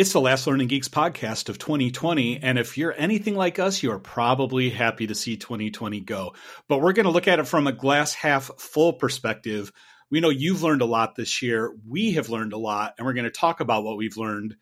It's 0.00 0.14
the 0.14 0.20
Last 0.22 0.46
Learning 0.46 0.66
Geeks 0.66 0.88
podcast 0.88 1.50
of 1.50 1.58
2020. 1.58 2.38
And 2.38 2.58
if 2.58 2.78
you're 2.78 2.94
anything 2.96 3.36
like 3.36 3.58
us, 3.58 3.82
you're 3.82 3.98
probably 3.98 4.70
happy 4.70 5.06
to 5.08 5.14
see 5.14 5.36
2020 5.36 6.00
go. 6.00 6.32
But 6.68 6.80
we're 6.80 6.94
going 6.94 7.04
to 7.04 7.12
look 7.12 7.28
at 7.28 7.38
it 7.38 7.46
from 7.46 7.66
a 7.66 7.72
glass 7.72 8.14
half 8.14 8.50
full 8.56 8.94
perspective. 8.94 9.70
We 10.10 10.20
know 10.20 10.30
you've 10.30 10.62
learned 10.62 10.80
a 10.80 10.86
lot 10.86 11.16
this 11.16 11.42
year. 11.42 11.76
We 11.86 12.12
have 12.12 12.30
learned 12.30 12.54
a 12.54 12.56
lot. 12.56 12.94
And 12.96 13.06
we're 13.06 13.12
going 13.12 13.24
to 13.24 13.30
talk 13.30 13.60
about 13.60 13.84
what 13.84 13.98
we've 13.98 14.16
learned 14.16 14.56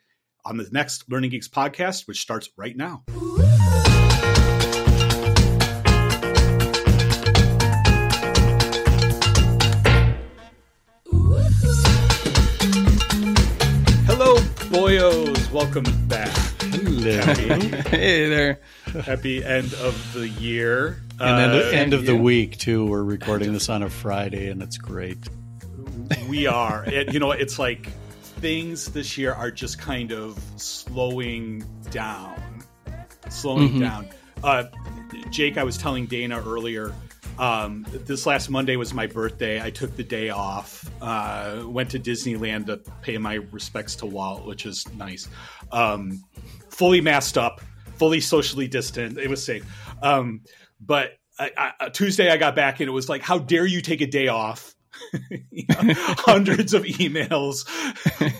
on 0.44 0.56
the 0.56 0.68
next 0.72 1.04
Learning 1.08 1.30
Geeks 1.30 1.46
podcast, 1.46 2.08
which 2.08 2.20
starts 2.20 2.50
right 2.56 2.76
now. 2.76 3.04
Welcome 15.58 16.06
back. 16.06 16.28
Hello. 16.60 17.20
hey 17.90 18.28
there. 18.28 18.60
Happy 19.02 19.44
end 19.44 19.74
of 19.74 20.12
the 20.12 20.28
year. 20.28 21.00
And 21.18 21.52
uh, 21.52 21.58
end, 21.70 21.94
of 21.94 22.06
the 22.06 22.14
week, 22.14 22.58
too. 22.58 22.86
We're 22.86 23.02
recording 23.02 23.52
this 23.52 23.68
on 23.68 23.82
a 23.82 23.90
Friday, 23.90 24.50
and 24.50 24.62
it's 24.62 24.78
great. 24.78 25.18
We 26.28 26.46
are. 26.46 26.84
it, 26.84 27.12
you 27.12 27.18
know, 27.18 27.32
it's 27.32 27.58
like 27.58 27.88
things 28.22 28.92
this 28.92 29.18
year 29.18 29.34
are 29.34 29.50
just 29.50 29.80
kind 29.80 30.12
of 30.12 30.40
slowing 30.58 31.64
down. 31.90 32.62
Slowing 33.28 33.70
mm-hmm. 33.70 33.80
down. 33.80 34.08
Uh, 34.44 34.64
Jake, 35.30 35.58
I 35.58 35.64
was 35.64 35.76
telling 35.76 36.06
Dana 36.06 36.40
earlier 36.40 36.94
um, 37.38 37.86
this 37.90 38.26
last 38.26 38.50
Monday 38.50 38.76
was 38.76 38.92
my 38.92 39.06
birthday. 39.06 39.62
I 39.62 39.70
took 39.70 39.96
the 39.96 40.02
day 40.02 40.30
off. 40.30 40.90
Uh, 41.00 41.62
went 41.66 41.90
to 41.90 41.98
Disneyland 41.98 42.66
to 42.66 42.78
pay 43.02 43.18
my 43.18 43.34
respects 43.34 43.96
to 43.96 44.06
Walt, 44.06 44.44
which 44.44 44.66
is 44.66 44.86
nice. 44.94 45.28
Um, 45.70 46.24
fully 46.70 47.00
masked 47.00 47.38
up, 47.38 47.60
fully 47.96 48.20
socially 48.20 48.68
distant. 48.68 49.18
It 49.18 49.28
was 49.28 49.44
safe. 49.44 49.64
Um, 50.02 50.42
but 50.80 51.18
I, 51.38 51.72
I, 51.80 51.88
Tuesday 51.90 52.30
I 52.30 52.36
got 52.36 52.56
back 52.56 52.80
and 52.80 52.88
it 52.88 52.92
was 52.92 53.08
like, 53.08 53.22
how 53.22 53.38
dare 53.38 53.66
you 53.66 53.80
take 53.80 54.00
a 54.00 54.06
day 54.06 54.28
off? 54.28 54.74
know, 55.68 55.76
hundreds 55.76 56.74
of 56.74 56.82
emails 56.82 57.66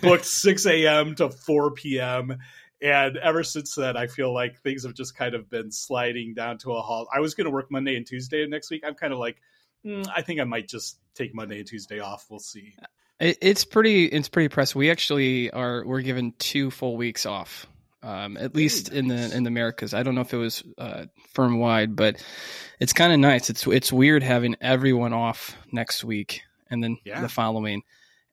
booked 0.03 0.25
6 0.25 0.67
a.m. 0.67 1.15
to 1.17 1.31
4 1.31 1.70
p.m 1.72 2.39
and 2.81 3.17
ever 3.17 3.43
since 3.43 3.75
then, 3.75 3.97
I 3.97 4.07
feel 4.07 4.33
like 4.33 4.61
things 4.61 4.84
have 4.84 4.95
just 4.95 5.17
kind 5.17 5.34
of 5.34 5.51
been 5.51 5.73
sliding 5.73 6.34
down 6.34 6.59
to 6.59 6.73
a 6.73 6.81
halt. 6.81 7.09
I 7.15 7.21
was 7.21 7.34
going 7.34 7.47
to 7.47 7.51
work 7.51 7.71
Monday 7.71 7.97
and 7.97 8.07
Tuesday 8.07 8.47
next 8.47 8.71
week. 8.71 8.84
I'm 8.87 8.95
kind 8.95 9.12
of 9.12 9.19
like, 9.19 9.41
mm, 9.84 10.07
I 10.15 10.23
think 10.23 10.41
I 10.41 10.45
might 10.45 10.69
just 10.69 10.99
take 11.15 11.34
Monday 11.34 11.59
and 11.59 11.67
Tuesday 11.67 11.99
off. 11.99 12.27
We'll 12.31 12.39
see. 12.39 12.75
It's 13.21 13.65
pretty. 13.65 14.05
It's 14.05 14.29
pretty 14.29 14.45
impressive. 14.45 14.77
We 14.77 14.93
actually 14.93 15.51
are. 15.51 15.84
We're 15.84 16.03
given 16.03 16.34
two 16.39 16.71
full 16.71 16.97
weeks 16.97 17.27
off, 17.27 17.67
um, 18.01 18.37
at 18.37 18.55
least 18.55 18.93
nice. 18.93 18.99
in 18.99 19.09
the 19.09 19.37
in 19.37 19.43
the 19.43 19.49
Americas. 19.49 19.93
I 19.93 20.05
don't 20.05 20.15
know 20.15 20.21
if 20.21 20.33
it 20.33 20.37
was 20.37 20.62
uh, 20.79 21.06
firm 21.33 21.59
wide, 21.59 21.97
but 21.97 22.23
it's 22.79 22.93
kind 22.93 23.12
of 23.12 23.19
nice. 23.19 23.51
It's 23.51 23.67
it's 23.67 23.93
weird 23.93 24.23
having 24.23 24.55
everyone 24.61 25.12
off 25.12 25.56
next 25.73 26.05
week 26.05 26.43
and 26.71 26.83
then 26.83 26.99
yeah. 27.05 27.21
the 27.21 27.29
following, 27.29 27.83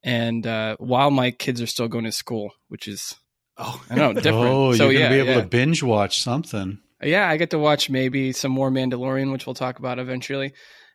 and 0.04 0.46
uh, 0.46 0.76
while 0.78 1.10
my 1.10 1.32
kids 1.32 1.60
are 1.60 1.66
still 1.66 1.88
going 1.88 2.04
to 2.04 2.12
school, 2.12 2.52
which 2.68 2.86
is 2.86 3.16
Oh, 3.58 3.82
I 3.88 3.94
know, 3.94 4.12
different. 4.12 4.34
Oh, 4.34 4.74
so, 4.74 4.88
you're 4.88 5.02
gonna 5.02 5.16
yeah, 5.16 5.22
be 5.22 5.30
able 5.30 5.38
yeah. 5.38 5.42
to 5.42 5.48
binge 5.48 5.82
watch 5.82 6.22
something. 6.22 6.78
Yeah, 7.02 7.28
I 7.28 7.36
get 7.36 7.50
to 7.50 7.58
watch 7.58 7.90
maybe 7.90 8.32
some 8.32 8.52
more 8.52 8.70
Mandalorian, 8.70 9.32
which 9.32 9.46
we'll 9.46 9.54
talk 9.54 9.78
about 9.78 9.98
eventually, 9.98 10.52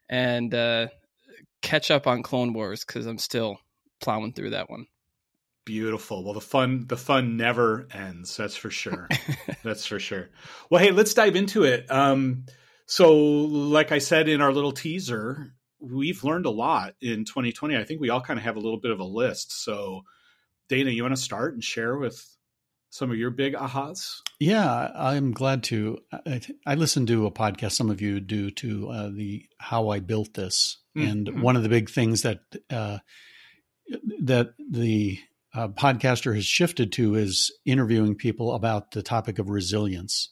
and 0.10 0.54
uh, 0.54 0.88
catch 1.62 1.92
up 1.92 2.08
on 2.08 2.24
Clone 2.24 2.54
Wars 2.54 2.84
because 2.86 3.06
I'm 3.06 3.18
still 3.18 3.58
plowing 4.02 4.34
through 4.34 4.52
that 4.52 4.70
one. 4.70 4.88
Beautiful. 5.64 6.24
Well, 6.24 6.34
the 6.34 6.42
fun 6.42 6.86
the 6.88 6.98
fun 6.98 7.38
never 7.38 7.88
ends. 7.94 8.36
That's 8.36 8.56
for 8.56 8.70
sure. 8.70 9.08
that's 9.64 9.86
for 9.86 10.00
sure. 10.00 10.30
Well, 10.70 10.82
hey, 10.82 10.92
let's 10.92 11.14
dive 11.14 11.36
into 11.36 11.64
it. 11.64 11.90
Um, 11.92 12.46
so, 12.88 13.14
like 13.16 13.92
I 13.92 14.00
said 14.00 14.28
in 14.28 14.42
our 14.42 14.52
little 14.52 14.72
teaser, 14.72 15.54
we've 15.80 16.24
learned 16.24 16.48
a 16.48 16.52
lot 16.52 16.96
in 17.00 17.26
2020. 17.26 17.78
I 17.78 17.84
think 17.84 18.02
we 18.02 18.10
all 18.10 18.22
kind 18.22 18.40
of 18.40 18.44
have 18.44 18.56
a 18.56 18.60
little 18.60 18.80
bit 18.80 18.92
of 18.92 19.00
a 19.00 19.06
list. 19.06 19.64
So, 19.64 20.02
Dana, 20.68 20.90
you 20.90 21.04
want 21.04 21.16
to 21.16 21.22
start 21.22 21.54
and 21.54 21.64
share 21.64 21.96
with 21.96 22.26
some 22.92 23.10
of 23.10 23.18
your 23.18 23.32
big 23.32 23.56
ahas? 23.56 24.22
Yeah, 24.40 24.92
I'm 24.94 25.32
glad 25.32 25.64
to. 25.64 25.98
I, 26.12 26.42
I 26.66 26.76
listened 26.76 27.08
to 27.08 27.26
a 27.26 27.32
podcast 27.32 27.72
some 27.72 27.90
of 27.90 28.02
you 28.02 28.20
do 28.20 28.52
to 28.52 28.90
uh, 28.90 29.10
the 29.10 29.46
how 29.58 29.90
I 29.90 30.00
built 30.00 30.36
this, 30.36 30.78
mm-hmm. 30.96 31.10
and 31.10 31.42
one 31.42 31.56
of 31.56 31.64
the 31.64 31.70
big 31.70 31.90
things 31.90 32.22
that 32.22 32.42
uh, 32.70 33.00
that 34.20 34.54
the 34.70 35.20
uh, 35.54 35.70
podcaster 35.70 36.36
has 36.36 36.46
shifted 36.46 36.92
to 36.94 37.16
is 37.16 37.52
interviewing 37.66 38.16
people 38.16 38.54
about 38.54 38.92
the 38.92 39.02
topic 39.02 39.40
of 39.40 39.50
resilience. 39.50 40.30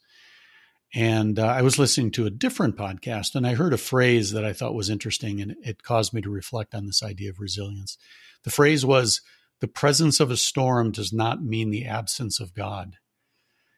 And 0.94 1.38
uh, 1.38 1.46
I 1.46 1.62
was 1.62 1.78
listening 1.78 2.12
to 2.12 2.26
a 2.26 2.32
different 2.32 2.76
podcast, 2.76 3.36
and 3.36 3.46
I 3.46 3.54
heard 3.54 3.74
a 3.74 3.78
phrase 3.78 4.32
that 4.32 4.44
I 4.44 4.54
thought 4.54 4.74
was 4.74 4.90
interesting, 4.90 5.40
and 5.40 5.56
it 5.64 5.84
caused 5.84 6.14
me 6.14 6.22
to 6.22 6.30
reflect 6.30 6.74
on 6.74 6.88
this 6.88 7.04
idea 7.04 7.30
of 7.30 7.40
resilience. 7.40 7.98
The 8.44 8.50
phrase 8.50 8.86
was 8.86 9.22
the 9.62 9.68
presence 9.68 10.20
of 10.20 10.32
a 10.32 10.38
storm 10.38 10.92
does 10.92 11.12
not 11.12 11.44
mean 11.44 11.70
the 11.70 11.86
absence 11.86 12.40
of 12.40 12.54
God. 12.54 12.96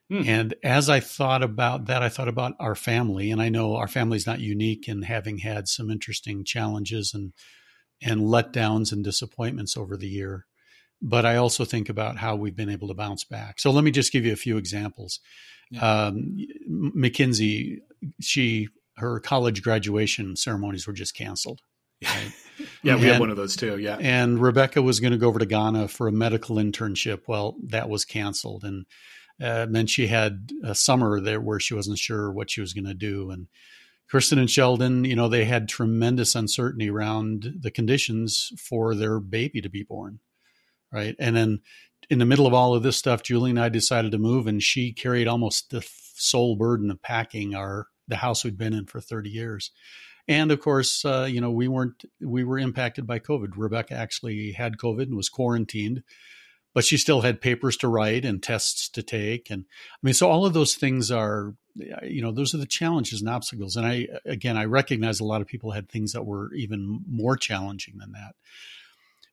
Hmm. 0.09 0.23
And 0.25 0.53
as 0.63 0.89
I 0.89 0.99
thought 0.99 1.41
about 1.41 1.85
that, 1.85 2.03
I 2.03 2.09
thought 2.09 2.27
about 2.27 2.53
our 2.59 2.75
family, 2.75 3.31
and 3.31 3.41
I 3.41 3.49
know 3.49 3.75
our 3.75 3.87
family 3.87 4.17
is 4.17 4.27
not 4.27 4.41
unique 4.41 4.87
in 4.87 5.03
having 5.03 5.39
had 5.39 5.67
some 5.67 5.89
interesting 5.89 6.43
challenges 6.43 7.13
and 7.13 7.33
and 8.03 8.21
letdowns 8.21 8.91
and 8.91 9.03
disappointments 9.03 9.77
over 9.77 9.95
the 9.95 10.09
year. 10.09 10.45
But 11.01 11.25
I 11.25 11.35
also 11.37 11.65
think 11.65 11.87
about 11.87 12.17
how 12.17 12.35
we've 12.35 12.55
been 12.55 12.69
able 12.69 12.87
to 12.89 12.93
bounce 12.93 13.23
back. 13.23 13.59
So 13.59 13.71
let 13.71 13.83
me 13.83 13.91
just 13.91 14.11
give 14.11 14.25
you 14.25 14.33
a 14.33 14.37
few 14.37 14.57
examples. 14.57 15.19
Yeah. 15.69 16.07
Um, 16.07 16.37
Mackenzie, 16.67 17.81
she 18.19 18.69
her 18.97 19.19
college 19.19 19.63
graduation 19.63 20.35
ceremonies 20.35 20.85
were 20.85 20.93
just 20.93 21.15
canceled. 21.15 21.61
Right? 22.03 22.33
Yeah, 22.83 22.95
we 22.95 23.01
and, 23.01 23.11
have 23.11 23.19
one 23.19 23.29
of 23.29 23.37
those 23.37 23.55
too. 23.55 23.77
Yeah. 23.77 23.97
And 23.99 24.41
Rebecca 24.41 24.81
was 24.81 24.99
going 24.99 25.11
to 25.11 25.17
go 25.17 25.27
over 25.27 25.39
to 25.39 25.45
Ghana 25.45 25.87
for 25.87 26.07
a 26.07 26.11
medical 26.11 26.55
internship. 26.55 27.21
Well, 27.27 27.55
that 27.67 27.89
was 27.89 28.05
canceled. 28.05 28.63
And 28.63 28.85
uh, 29.41 29.67
meant 29.69 29.89
she 29.89 30.07
had 30.07 30.51
a 30.63 30.75
summer 30.75 31.19
there 31.19 31.41
where 31.41 31.59
she 31.59 31.73
wasn't 31.73 31.97
sure 31.97 32.31
what 32.31 32.49
she 32.49 32.61
was 32.61 32.73
going 32.73 32.85
to 32.85 32.93
do. 32.93 33.31
And 33.31 33.47
Kristen 34.09 34.39
and 34.39 34.49
Sheldon, 34.49 35.05
you 35.05 35.15
know, 35.15 35.27
they 35.27 35.45
had 35.45 35.69
tremendous 35.69 36.35
uncertainty 36.35 36.89
around 36.89 37.55
the 37.61 37.71
conditions 37.71 38.51
for 38.57 38.95
their 38.95 39.19
baby 39.19 39.61
to 39.61 39.69
be 39.69 39.83
born. 39.83 40.19
Right. 40.91 41.15
And 41.19 41.35
then 41.35 41.61
in 42.09 42.19
the 42.19 42.25
middle 42.25 42.45
of 42.45 42.53
all 42.53 42.75
of 42.75 42.83
this 42.83 42.97
stuff, 42.97 43.23
Julie 43.23 43.51
and 43.51 43.59
I 43.59 43.69
decided 43.69 44.11
to 44.11 44.17
move, 44.17 44.47
and 44.47 44.61
she 44.61 44.91
carried 44.91 45.27
almost 45.27 45.69
the 45.69 45.87
sole 46.15 46.55
burden 46.55 46.91
of 46.91 47.01
packing 47.01 47.55
our 47.55 47.87
the 48.07 48.17
house 48.17 48.43
we'd 48.43 48.57
been 48.57 48.73
in 48.73 48.85
for 48.85 48.99
30 48.99 49.29
years. 49.29 49.71
And 50.27 50.51
of 50.51 50.59
course, 50.59 51.03
uh, 51.03 51.27
you 51.29 51.41
know, 51.41 51.51
we 51.51 51.67
weren't 51.67 52.05
we 52.19 52.43
were 52.43 52.59
impacted 52.59 53.07
by 53.07 53.19
COVID. 53.19 53.53
Rebecca 53.55 53.93
actually 53.93 54.53
had 54.53 54.77
COVID 54.77 55.03
and 55.03 55.15
was 55.15 55.29
quarantined, 55.29 56.03
but 56.73 56.85
she 56.85 56.97
still 56.97 57.21
had 57.21 57.41
papers 57.41 57.77
to 57.77 57.87
write 57.87 58.25
and 58.25 58.41
tests 58.41 58.89
to 58.89 59.03
take. 59.03 59.49
And 59.49 59.65
I 59.93 59.99
mean, 60.03 60.13
so 60.13 60.29
all 60.29 60.45
of 60.45 60.53
those 60.53 60.75
things 60.75 61.11
are, 61.11 61.55
you 62.03 62.21
know, 62.21 62.31
those 62.31 62.53
are 62.53 62.59
the 62.59 62.65
challenges 62.65 63.21
and 63.21 63.29
obstacles. 63.29 63.75
And 63.75 63.85
I 63.85 64.07
again, 64.25 64.57
I 64.57 64.65
recognize 64.65 65.19
a 65.19 65.25
lot 65.25 65.41
of 65.41 65.47
people 65.47 65.71
had 65.71 65.89
things 65.89 66.13
that 66.13 66.25
were 66.25 66.53
even 66.53 67.01
more 67.09 67.35
challenging 67.35 67.97
than 67.97 68.11
that. 68.13 68.35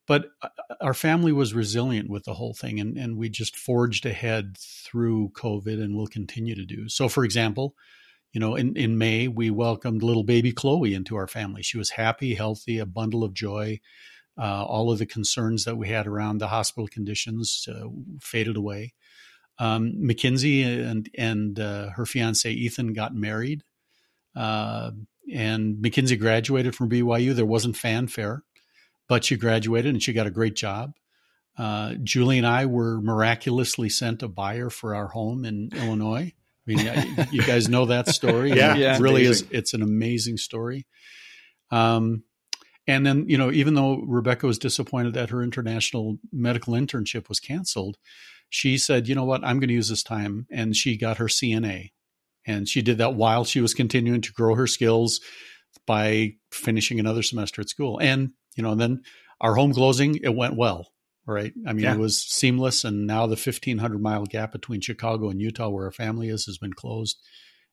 But 0.09 0.31
uh, 0.41 0.49
our 0.81 0.95
family 0.95 1.33
was 1.33 1.53
resilient 1.53 2.09
with 2.09 2.25
the 2.25 2.35
whole 2.35 2.55
thing, 2.55 2.81
and, 2.81 2.97
and 2.97 3.19
we 3.19 3.29
just 3.29 3.55
forged 3.55 4.07
ahead 4.07 4.57
through 4.57 5.33
COVID 5.35 5.81
and 5.83 5.95
will 5.95 6.07
continue 6.07 6.55
to 6.55 6.65
do. 6.65 6.89
So, 6.89 7.11
for 7.11 7.25
example, 7.25 7.75
you 8.33 8.41
know, 8.41 8.55
in, 8.57 8.77
in 8.77 8.99
May, 8.99 9.29
we 9.29 9.51
welcomed 9.51 10.03
little 10.03 10.25
baby 10.25 10.53
Chloe 10.53 10.95
into 10.95 11.17
our 11.17 11.27
family. 11.27 11.63
She 11.63 11.79
was 11.79 11.91
happy, 11.91 12.35
healthy, 12.35 12.79
a 12.79 12.87
bundle 12.87 13.25
of 13.25 13.35
joy. 13.35 13.81
Uh, 14.41 14.65
all 14.65 14.93
of 14.93 14.99
the 14.99 15.07
concerns 15.07 15.65
that 15.65 15.77
we 15.77 15.89
had 15.89 16.07
around 16.07 16.39
the 16.39 16.47
hospital 16.47 16.87
conditions 16.87 17.67
uh, 17.69 17.89
faded 18.21 18.57
away. 18.57 18.95
Um, 19.59 20.07
Mackenzie 20.07 20.63
and 20.63 21.11
and 21.19 21.59
uh, 21.59 21.91
her 21.91 22.07
fiance 22.07 22.49
Ethan 22.49 22.93
got 22.93 23.17
married, 23.17 23.65
uh, 24.37 24.93
and 25.35 25.81
Mackenzie 25.81 26.17
graduated 26.17 26.77
from 26.77 26.89
BYU. 26.89 27.35
There 27.35 27.45
wasn't 27.45 27.77
fanfare, 27.77 28.45
but 29.09 29.25
she 29.25 29.37
graduated 29.37 29.93
and 29.93 30.03
she 30.03 30.13
got 30.13 30.29
a 30.29 30.31
great 30.31 30.55
job. 30.55 30.95
Uh, 31.57 31.95
Julie 32.05 32.39
and 32.39 32.47
I 32.47 32.67
were 32.67 33.01
miraculously 33.01 33.89
sent 33.89 34.23
a 34.23 34.29
buyer 34.29 34.71
for 34.71 34.95
our 34.95 35.09
home 35.09 35.45
in 35.45 35.71
Illinois. 35.75 36.33
I 36.69 37.05
mean, 37.05 37.29
you 37.31 37.43
guys 37.43 37.69
know 37.69 37.87
that 37.87 38.09
story. 38.09 38.53
yeah, 38.55 38.75
yeah, 38.77 38.97
it 38.97 39.01
really 39.01 39.27
amazing. 39.27 39.49
is. 39.49 39.53
It's 39.53 39.75
an 39.75 39.83
amazing 39.83 40.37
story. 40.37 40.87
Um, 41.71 42.25
and 42.87 43.05
then 43.07 43.29
you 43.29 43.39
know, 43.39 43.51
even 43.51 43.75
though 43.75 44.03
Rebecca 44.07 44.47
was 44.47 44.59
disappointed 44.59 45.15
that 45.15 45.31
her 45.31 45.43
international 45.43 46.19
medical 46.33 46.75
internship 46.75 47.29
was 47.29 47.41
canceled, 47.41 47.97
she 48.49 48.79
said, 48.79 49.09
"You 49.09 49.15
know 49.15 49.25
what? 49.25 49.45
I'm 49.45 49.59
going 49.61 49.69
to 49.69 49.75
use 49.75 49.89
this 49.89 50.03
time," 50.03 50.47
and 50.51 50.75
she 50.75 50.97
got 50.97 51.19
her 51.19 51.27
CNA, 51.27 51.93
and 52.47 52.69
she 52.69 52.83
did 52.83 52.99
that 52.99 53.15
while 53.15 53.45
she 53.45 53.61
was 53.61 53.75
continuing 53.75 54.23
to 54.23 54.33
grow 54.33 54.55
her 54.55 54.67
skills 54.67 55.21
by 55.87 56.35
finishing 56.53 56.99
another 56.99 57.23
semester 57.23 57.61
at 57.61 57.69
school. 57.69 57.99
And 57.99 58.31
you 58.57 58.63
know, 58.63 58.73
and 58.73 58.81
then 58.81 59.03
our 59.41 59.55
home 59.55 59.73
closing, 59.73 60.17
it 60.17 60.35
went 60.35 60.57
well 60.57 60.89
right? 61.29 61.53
I 61.67 61.73
mean, 61.73 61.85
Yeah. 61.85 61.95
it 61.95 61.99
was 61.99 62.21
seamless, 62.21 62.85
and 62.85 63.07
now 63.07 63.27
the 63.27 63.37
1,500 63.37 64.01
mile 64.01 64.25
gap 64.25 64.53
between 64.53 64.81
Chicago 64.81 65.29
and 65.31 65.41
Utah, 65.41 65.69
where 65.69 65.85
our 65.85 65.93
family 65.93 66.29
is, 66.29 66.47
has 66.47 66.59
been 66.59 66.73
closed, 66.73 67.19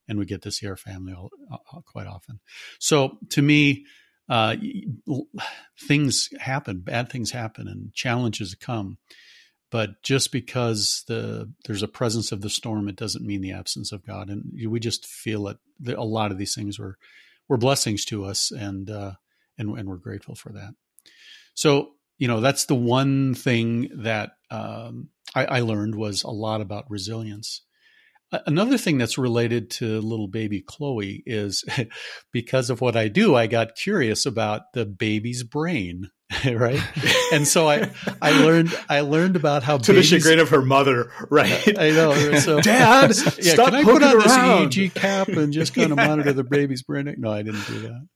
and 0.06 0.18
we 0.18 0.26
get 0.26 0.42
to 0.42 0.52
see 0.52 0.66
our 0.66 0.76
family 0.76 1.12
all, 1.12 1.30
uh, 1.50 1.80
quite 1.80 2.06
often. 2.06 2.40
So, 2.78 3.18
to 3.30 3.42
me, 3.42 3.86
uh, 4.28 4.56
things 5.80 6.28
happen, 6.38 6.80
bad 6.80 7.10
things 7.10 7.30
happen, 7.30 7.68
and 7.68 7.92
challenges 7.94 8.54
come. 8.54 8.98
But 9.70 10.02
just 10.02 10.30
because 10.30 11.02
the 11.08 11.52
there's 11.64 11.82
a 11.82 11.88
presence 11.88 12.30
of 12.30 12.40
the 12.40 12.50
storm, 12.50 12.88
it 12.88 12.96
doesn't 12.96 13.26
mean 13.26 13.40
the 13.40 13.52
absence 13.52 13.90
of 13.90 14.06
God, 14.06 14.30
and 14.30 14.44
we 14.68 14.78
just 14.78 15.06
feel 15.06 15.48
it. 15.48 15.58
A 15.86 16.04
lot 16.04 16.30
of 16.30 16.38
these 16.38 16.54
things 16.54 16.78
were 16.78 16.98
were 17.48 17.56
blessings 17.56 18.04
to 18.06 18.24
us, 18.24 18.52
and 18.52 18.88
uh, 18.88 19.12
and 19.58 19.76
and 19.76 19.88
we're 19.88 19.96
grateful 19.96 20.34
for 20.36 20.52
that. 20.52 20.74
So 21.54 21.95
you 22.18 22.28
know 22.28 22.40
that's 22.40 22.66
the 22.66 22.74
one 22.74 23.34
thing 23.34 23.90
that 24.02 24.32
um, 24.50 25.08
I, 25.34 25.44
I 25.44 25.60
learned 25.60 25.94
was 25.94 26.22
a 26.22 26.30
lot 26.30 26.60
about 26.60 26.90
resilience. 26.90 27.62
Another 28.32 28.76
thing 28.76 28.98
that's 28.98 29.18
related 29.18 29.70
to 29.70 30.00
little 30.00 30.26
baby 30.28 30.60
Chloe 30.60 31.22
is 31.26 31.64
because 32.32 32.70
of 32.70 32.80
what 32.80 32.96
I 32.96 33.06
do, 33.08 33.36
I 33.36 33.46
got 33.46 33.76
curious 33.76 34.26
about 34.26 34.72
the 34.74 34.84
baby's 34.84 35.44
brain, 35.44 36.10
right? 36.44 36.80
And 37.32 37.46
so 37.46 37.68
I 37.68 37.88
I 38.20 38.32
learned 38.44 38.76
I 38.88 39.00
learned 39.02 39.36
about 39.36 39.62
how 39.62 39.78
to 39.78 39.92
the 39.92 39.98
babies, 39.98 40.08
chagrin 40.08 40.40
of 40.40 40.48
her 40.48 40.60
mother, 40.60 41.12
right? 41.30 41.78
I 41.78 41.90
know. 41.90 42.14
So, 42.40 42.60
Dad, 42.60 43.12
yeah, 43.40 43.52
stop 43.54 43.66
can 43.66 43.74
I 43.76 43.84
put 43.84 44.02
on 44.02 44.16
around. 44.16 44.72
this 44.72 44.76
EEG 44.76 44.94
cap 44.94 45.28
and 45.28 45.52
just 45.52 45.72
kind 45.72 45.92
of 45.92 45.98
Yeah. 45.98 46.08
monitor 46.08 46.32
the 46.32 46.42
baby's 46.42 46.82
brain? 46.82 47.14
No, 47.18 47.30
I 47.30 47.42
didn't 47.42 47.64
do 47.68 47.78
that. 47.80 48.06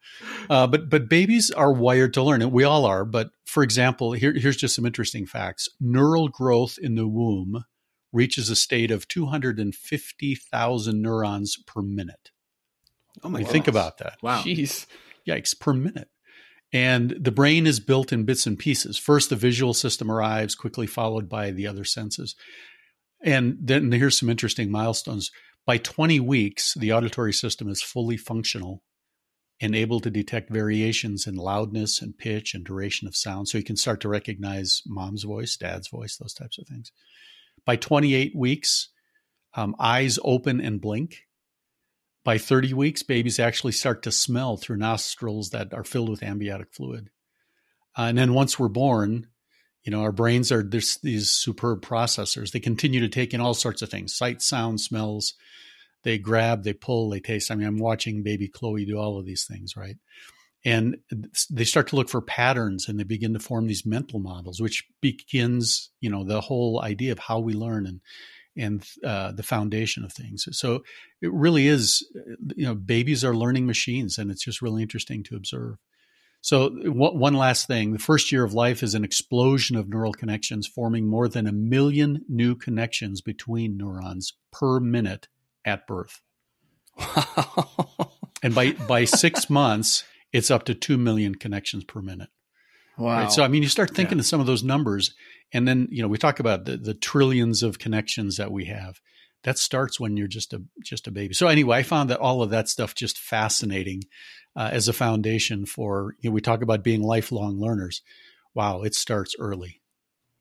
Uh, 0.51 0.67
but 0.67 0.91
but 0.91 1.09
babies 1.09 1.53
are 1.53 1.73
wired 1.73 2.15
to 2.15 2.23
learn, 2.25 2.43
and 2.43 2.51
we 2.51 2.65
all 2.65 2.85
are. 2.85 3.05
But 3.05 3.31
for 3.47 3.63
example, 3.63 4.11
here, 4.13 4.33
here's 4.37 4.57
just 4.57 4.75
some 4.75 4.87
interesting 4.87 5.25
facts: 5.25 5.69
neural 5.81 6.29
growth 6.29 6.79
in 6.83 6.97
the 6.97 7.07
womb 7.07 7.63
reaches 8.13 8.51
a 8.51 8.57
state 8.57 8.91
of 8.91 9.09
250,000 9.09 11.03
neurons 11.03 11.57
per 11.67 11.83
minute. 11.83 12.31
Oh 13.23 13.29
my 13.29 13.41
I 13.41 13.43
mean, 13.43 13.51
think 13.51 13.69
about 13.69 13.99
that. 13.99 14.17
Wow. 14.23 14.43
Jeez. 14.43 14.87
Yikes, 15.27 15.59
per 15.59 15.73
minute. 15.73 16.09
And 16.73 17.11
the 17.19 17.33
brain 17.33 17.67
is 17.67 17.81
built 17.81 18.13
in 18.13 18.25
bits 18.25 18.47
and 18.47 18.59
pieces. 18.59 18.97
First, 18.97 19.31
the 19.31 19.37
visual 19.37 19.75
system 19.75 20.11
arrives, 20.11 20.55
quickly 20.55 20.87
followed 20.87 21.29
by 21.29 21.51
the 21.51 21.67
other 21.67 21.85
senses. 21.85 22.37
And 23.23 23.59
then 23.61 23.91
here's 23.91 24.19
some 24.19 24.31
interesting 24.31 24.71
milestones. 24.71 25.31
By 25.67 25.79
20 25.79 26.21
weeks, 26.21 26.75
the 26.75 26.93
auditory 26.93 27.33
system 27.33 27.69
is 27.69 27.83
fully 27.83 28.17
functional 28.17 28.83
and 29.61 29.75
able 29.75 30.01
to 30.01 30.11
detect 30.11 30.51
variations 30.51 31.27
in 31.27 31.35
loudness 31.35 32.01
and 32.01 32.17
pitch 32.17 32.55
and 32.55 32.65
duration 32.65 33.07
of 33.07 33.15
sound. 33.15 33.49
So 33.49 33.59
you 33.59 33.65
can 33.65 33.77
start 33.77 34.01
to 34.01 34.09
recognize 34.09 34.83
mom's 34.87 35.25
voice, 35.25 35.57
dad's 35.57 35.89
voice, 35.89 36.17
those 36.17 36.33
types 36.33 36.59
of 36.59 36.67
things. 36.67 36.93
By 37.65 37.77
28 37.77 38.35
weeks, 38.35 38.89
um, 39.55 39.75
eyes 39.79 40.19
open 40.25 40.61
and 40.61 40.81
blink. 40.81 41.27
By 42.23 42.39
30 42.39 42.75
weeks, 42.75 43.03
babies 43.03 43.39
actually 43.39 43.73
start 43.73 44.03
to 44.03 44.13
smell 44.13 44.57
through 44.57 44.77
nostrils 44.77 45.51
that 45.51 45.73
are 45.73 45.85
filled 45.85 46.11
with 46.11 46.23
amniotic 46.23 46.73
fluid. 46.73 47.11
Uh, 47.97 48.03
and 48.03 48.19
then 48.19 48.35
once 48.35 48.59
we're 48.59 48.69
born, 48.69 49.27
you 49.83 49.91
know, 49.91 50.03
our 50.03 50.13
brains 50.13 50.53
are 50.53 50.63
this, 50.63 50.99
these 50.99 51.31
superb 51.31 51.81
processors. 51.81 52.53
They 52.53 52.61
continue 52.61 53.01
to 53.01 53.09
take 53.09 53.33
in 53.33 53.41
all 53.41 53.55
sorts 53.55 53.83
of 53.83 53.89
things 53.89 54.15
sight, 54.15 54.43
sound, 54.43 54.81
smells. 54.81 55.35
They 56.03 56.19
grab, 56.19 56.63
they 56.63 56.73
pull, 56.73 57.11
they 57.11 57.21
taste. 57.21 57.51
I 57.51 57.55
mean, 57.55 57.67
I'm 57.67 57.79
watching 57.79 58.23
baby 58.23 58.49
Chloe 58.49 58.87
do 58.87 58.99
all 58.99 59.19
of 59.19 59.27
these 59.27 59.45
things, 59.45 59.77
right? 59.77 59.97
And 60.65 60.99
they 61.51 61.65
start 61.65 61.89
to 61.89 61.97
look 61.97 62.11
for 62.11 62.21
patterns 62.21 62.89
and 62.89 62.99
they 62.99 63.05
begin 63.05 63.33
to 63.33 63.39
form 63.39 63.67
these 63.67 63.87
mental 63.87 64.19
models, 64.21 64.61
which 64.61 64.85
begins, 65.01 65.91
you 66.01 66.11
know, 66.11 66.23
the 66.23 66.43
whole 66.43 66.83
idea 66.83 67.13
of 67.13 67.19
how 67.19 67.39
we 67.39 67.55
learn 67.55 67.87
and 67.87 68.01
and 68.57 68.85
uh, 69.05 69.33
the 69.33 69.43
foundation 69.43 70.05
of 70.05 70.13
things. 70.13 70.47
So 70.53 70.83
it 71.23 71.33
really 71.33 71.69
is, 71.69 72.07
you 72.57 72.67
know, 72.67 72.75
babies 72.75 73.25
are 73.25 73.35
learning 73.35 73.67
machines, 73.67 74.19
and 74.19 74.31
it's 74.31 74.45
just 74.45 74.61
really 74.61 74.83
interesting 74.83 75.23
to 75.25 75.37
observe. 75.37 75.77
So 76.43 76.71
one 76.71 77.35
last 77.35 77.67
thing: 77.67 77.93
the 77.93 77.99
first 77.99 78.33
year 78.33 78.45
of 78.45 78.53
life 78.53 78.83
is 78.83 78.95
an 78.95 79.05
explosion 79.05 79.77
of 79.77 79.89
neural 79.89 80.13
connections, 80.13 80.67
forming 80.67 81.07
more 81.07 81.29
than 81.29 81.47
a 81.47 81.53
million 81.53 82.25
new 82.29 82.55
connections 82.55 83.21
between 83.21 83.77
neurons 83.77 84.35
per 84.51 84.81
minute 84.81 85.29
at 85.65 85.87
birth. 85.87 86.21
Wow. 87.17 88.13
And 88.43 88.55
by 88.55 88.73
by 88.73 89.05
six 89.05 89.51
months, 89.51 90.05
it's 90.33 90.51
up 90.51 90.65
to 90.65 90.75
two 90.75 90.97
million 90.99 91.35
connections 91.35 91.85
per 91.85 92.01
minute. 92.03 92.29
Wow. 92.99 93.21
Right. 93.23 93.33
So 93.33 93.43
I 93.43 93.49
mean, 93.49 93.63
you 93.63 93.69
start 93.69 93.95
thinking 93.95 94.19
Yeah. 94.19 94.23
of 94.23 94.27
some 94.27 94.41
of 94.41 94.47
those 94.47 94.63
numbers, 94.63 95.15
and 95.53 95.67
then 95.67 95.89
you 95.91 96.03
know 96.03 96.09
we 96.09 96.19
talk 96.19 96.39
about 96.41 96.65
the, 96.67 96.77
the 96.77 96.95
trillions 96.95 97.63
of 97.63 97.79
connections 97.79 98.37
that 98.37 98.53
we 98.53 98.67
have. 98.67 99.01
That 99.45 99.57
starts 99.59 99.99
when 99.99 100.19
you're 100.19 100.29
just 100.29 100.53
a 100.53 100.63
just 100.85 101.07
a 101.07 101.11
baby. 101.11 101.33
So 101.35 101.47
anyway, 101.47 101.79
I 101.79 101.83
found 101.83 102.11
that 102.11 102.19
all 102.21 102.43
of 102.43 102.51
that 102.51 102.69
stuff 102.69 102.95
just 102.95 103.19
fascinating 103.19 104.05
uh, 104.55 104.69
as 104.71 104.87
a 104.87 104.93
foundation 104.93 105.65
for 105.65 106.15
you 106.21 106.29
know 106.29 106.35
we 106.35 106.41
talk 106.43 106.61
about 106.63 106.85
being 106.85 107.03
lifelong 107.03 107.59
learners. 107.59 108.03
Wow, 108.55 108.83
it 108.83 108.95
starts 108.95 109.35
early. 109.39 109.81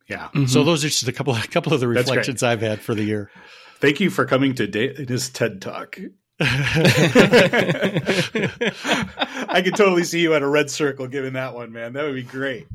Yeah. 0.10 0.28
Mhm. 0.34 0.50
So 0.50 0.64
those 0.64 0.84
are 0.84 0.90
just 0.90 1.08
a 1.08 1.14
couple 1.14 1.34
a 1.36 1.42
couple 1.48 1.74
of 1.74 1.80
the 1.80 1.88
reflections 1.88 2.44
I've 2.44 2.62
had 2.62 2.82
for 2.82 2.94
the 2.94 3.04
year. 3.04 3.32
Thank 3.80 4.02
you 4.02 4.10
for 4.10 4.26
coming 4.26 4.54
to 4.56 4.68
this 4.68 5.30
TED 5.30 5.62
Talk. 5.62 5.98
I 9.52 9.62
could 9.64 9.76
totally 9.76 10.04
see 10.04 10.22
you 10.22 10.34
at 10.34 10.42
a 10.42 10.48
red 10.48 10.70
circle 10.70 11.08
giving 11.08 11.34
that 11.34 11.54
one, 11.54 11.72
man. 11.72 11.94
That 11.94 12.04
would 12.06 12.16
be 12.16 12.24
great. 12.24 12.68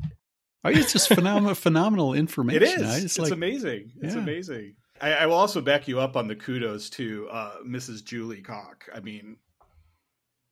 Oh, 0.63 0.69
it's 0.69 0.91
just 0.93 1.07
phenomenal, 1.09 1.53
phenomenal 1.55 2.13
information. 2.13 2.63
It 2.63 2.69
is. 2.69 2.81
I 2.81 2.93
It's 2.95 3.01
just 3.03 3.19
like, 3.19 3.31
amazing. 3.31 3.91
It's 4.01 4.15
Yeah. 4.15 4.21
amazing. 4.21 4.75
I, 5.01 5.13
I 5.13 5.25
will 5.27 5.35
also 5.35 5.61
back 5.61 5.87
you 5.87 5.99
up 5.99 6.15
on 6.15 6.27
the 6.27 6.35
kudos 6.35 6.89
to 6.91 7.27
uh, 7.29 7.51
Mrs. 7.65 8.03
Julie 8.03 8.41
Koch. 8.41 8.89
I 8.93 8.99
mean, 9.01 9.37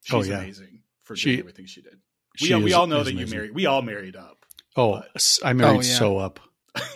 she's 0.04 0.14
Oh, 0.14 0.24
yeah. 0.24 0.40
amazing 0.40 0.82
for 1.04 1.16
She- 1.16 1.30
doing 1.32 1.40
everything 1.40 1.66
she 1.66 1.82
did. 1.82 1.98
We, 2.42 2.48
she 2.48 2.56
we 2.56 2.66
is- 2.66 2.74
all 2.74 2.88
know 2.88 3.00
is 3.02 3.06
that 3.06 3.14
you 3.14 3.28
married. 3.28 3.54
We 3.54 3.66
all 3.68 3.82
married 3.82 4.16
up. 4.16 4.46
Oh, 4.76 5.02
I 5.44 5.54
married 5.54 5.78
Oh, 5.78 5.82
yeah. 5.82 5.82
so 5.82 6.18
up. 6.18 6.40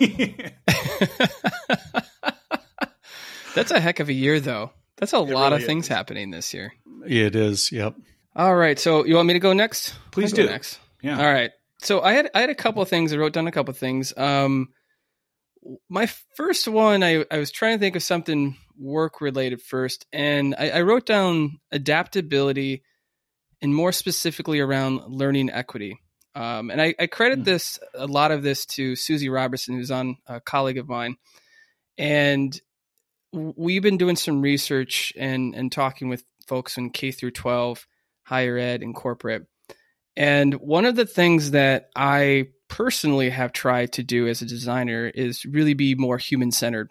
That's 3.54 3.70
a 3.70 3.80
heck 3.80 4.00
of 4.00 4.08
a 4.08 4.12
year, 4.12 4.40
though. 4.40 4.72
That's 4.98 5.12
a 5.12 5.16
It 5.16 5.28
lot 5.30 5.52
really 5.52 5.62
of 5.62 5.66
things 5.66 5.84
is. 5.84 5.88
happening 5.88 6.30
this 6.30 6.52
year. 6.52 6.72
It 7.06 7.34
is. 7.36 7.70
Yep. 7.72 7.94
All 8.36 8.54
right, 8.54 8.78
so 8.78 9.04
you 9.04 9.14
want 9.16 9.26
me 9.28 9.34
to 9.34 9.40
go 9.40 9.52
next? 9.52 9.94
Please 10.10 10.32
I'll 10.32 10.36
go 10.38 10.42
do. 10.44 10.48
Next. 10.50 10.78
yeah. 11.02 11.18
All 11.18 11.32
right. 11.32 11.50
So 11.80 12.00
I 12.02 12.12
had 12.12 12.30
I 12.34 12.40
had 12.40 12.50
a 12.50 12.54
couple 12.54 12.82
of 12.82 12.88
things. 12.88 13.12
I 13.12 13.16
wrote 13.16 13.32
down 13.32 13.46
a 13.46 13.52
couple 13.52 13.70
of 13.70 13.78
things. 13.78 14.12
Um, 14.16 14.68
my 15.88 16.06
first 16.36 16.66
one, 16.68 17.02
I, 17.02 17.24
I 17.30 17.38
was 17.38 17.50
trying 17.50 17.76
to 17.76 17.80
think 17.80 17.94
of 17.96 18.02
something 18.02 18.56
work 18.78 19.20
related 19.20 19.60
first, 19.62 20.06
and 20.12 20.54
I, 20.58 20.70
I 20.70 20.82
wrote 20.82 21.06
down 21.06 21.58
adaptability, 21.72 22.82
and 23.60 23.74
more 23.74 23.92
specifically 23.92 24.60
around 24.60 25.02
learning 25.08 25.50
equity. 25.50 26.00
Um, 26.34 26.70
and 26.70 26.80
I, 26.80 26.94
I 26.98 27.06
credit 27.08 27.38
Hmm. 27.38 27.44
this 27.44 27.78
a 27.94 28.06
lot 28.06 28.30
of 28.30 28.42
this 28.42 28.66
to 28.66 28.94
Susie 28.96 29.28
Robertson, 29.28 29.74
who's 29.76 29.90
on 29.90 30.16
a 30.26 30.40
colleague 30.40 30.78
of 30.78 30.88
mine, 30.88 31.16
and 31.96 32.58
we've 33.32 33.82
been 33.82 33.98
doing 33.98 34.16
some 34.16 34.40
research 34.40 35.12
and 35.16 35.54
and 35.54 35.70
talking 35.70 36.08
with 36.08 36.24
folks 36.46 36.78
in 36.78 36.90
K 36.90 37.12
through 37.12 37.32
12, 37.32 37.86
higher 38.24 38.58
ed, 38.58 38.82
and 38.82 38.94
corporate. 38.94 39.46
And 40.16 40.54
one 40.54 40.84
of 40.84 40.96
the 40.96 41.06
things 41.06 41.52
that 41.52 41.90
I 41.94 42.48
personally 42.68 43.30
have 43.30 43.52
tried 43.52 43.92
to 43.92 44.02
do 44.02 44.26
as 44.26 44.42
a 44.42 44.46
designer 44.46 45.06
is 45.06 45.44
really 45.44 45.74
be 45.74 45.94
more 45.94 46.18
human 46.18 46.50
centered. 46.50 46.88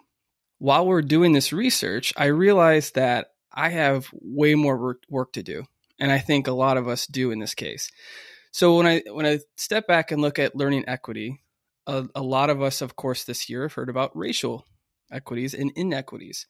While 0.58 0.86
we're 0.86 1.02
doing 1.02 1.32
this 1.32 1.52
research, 1.52 2.12
I 2.16 2.26
realized 2.26 2.94
that 2.94 3.28
I 3.52 3.68
have 3.68 4.08
way 4.12 4.54
more 4.54 4.76
work, 4.76 5.02
work 5.08 5.32
to 5.34 5.42
do. 5.42 5.64
And 6.00 6.10
I 6.10 6.18
think 6.18 6.46
a 6.46 6.52
lot 6.52 6.76
of 6.76 6.88
us 6.88 7.06
do 7.06 7.30
in 7.30 7.38
this 7.38 7.54
case. 7.54 7.90
So 8.50 8.76
when 8.76 8.86
I 8.86 9.02
when 9.10 9.26
I 9.26 9.40
step 9.56 9.86
back 9.86 10.10
and 10.10 10.22
look 10.22 10.38
at 10.38 10.56
learning 10.56 10.84
equity, 10.88 11.42
a, 11.86 12.06
a 12.14 12.22
lot 12.22 12.50
of 12.50 12.62
us, 12.62 12.80
of 12.80 12.96
course, 12.96 13.24
this 13.24 13.50
year 13.50 13.62
have 13.62 13.74
heard 13.74 13.88
about 13.88 14.16
racial 14.16 14.64
equities 15.12 15.54
and 15.54 15.72
inequities. 15.76 16.46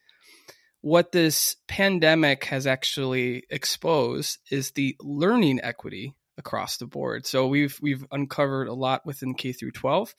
What 0.80 1.12
this 1.12 1.56
pandemic 1.66 2.44
has 2.44 2.66
actually 2.66 3.44
exposed 3.50 4.38
is 4.50 4.70
the 4.70 4.96
learning 5.00 5.60
equity 5.62 6.14
across 6.38 6.76
the 6.76 6.86
board. 6.86 7.26
So 7.26 7.48
we've 7.48 7.76
we've 7.82 8.06
uncovered 8.12 8.68
a 8.68 8.74
lot 8.74 9.04
within 9.04 9.34
K 9.34 9.52
through 9.52 9.72
12. 9.72 10.14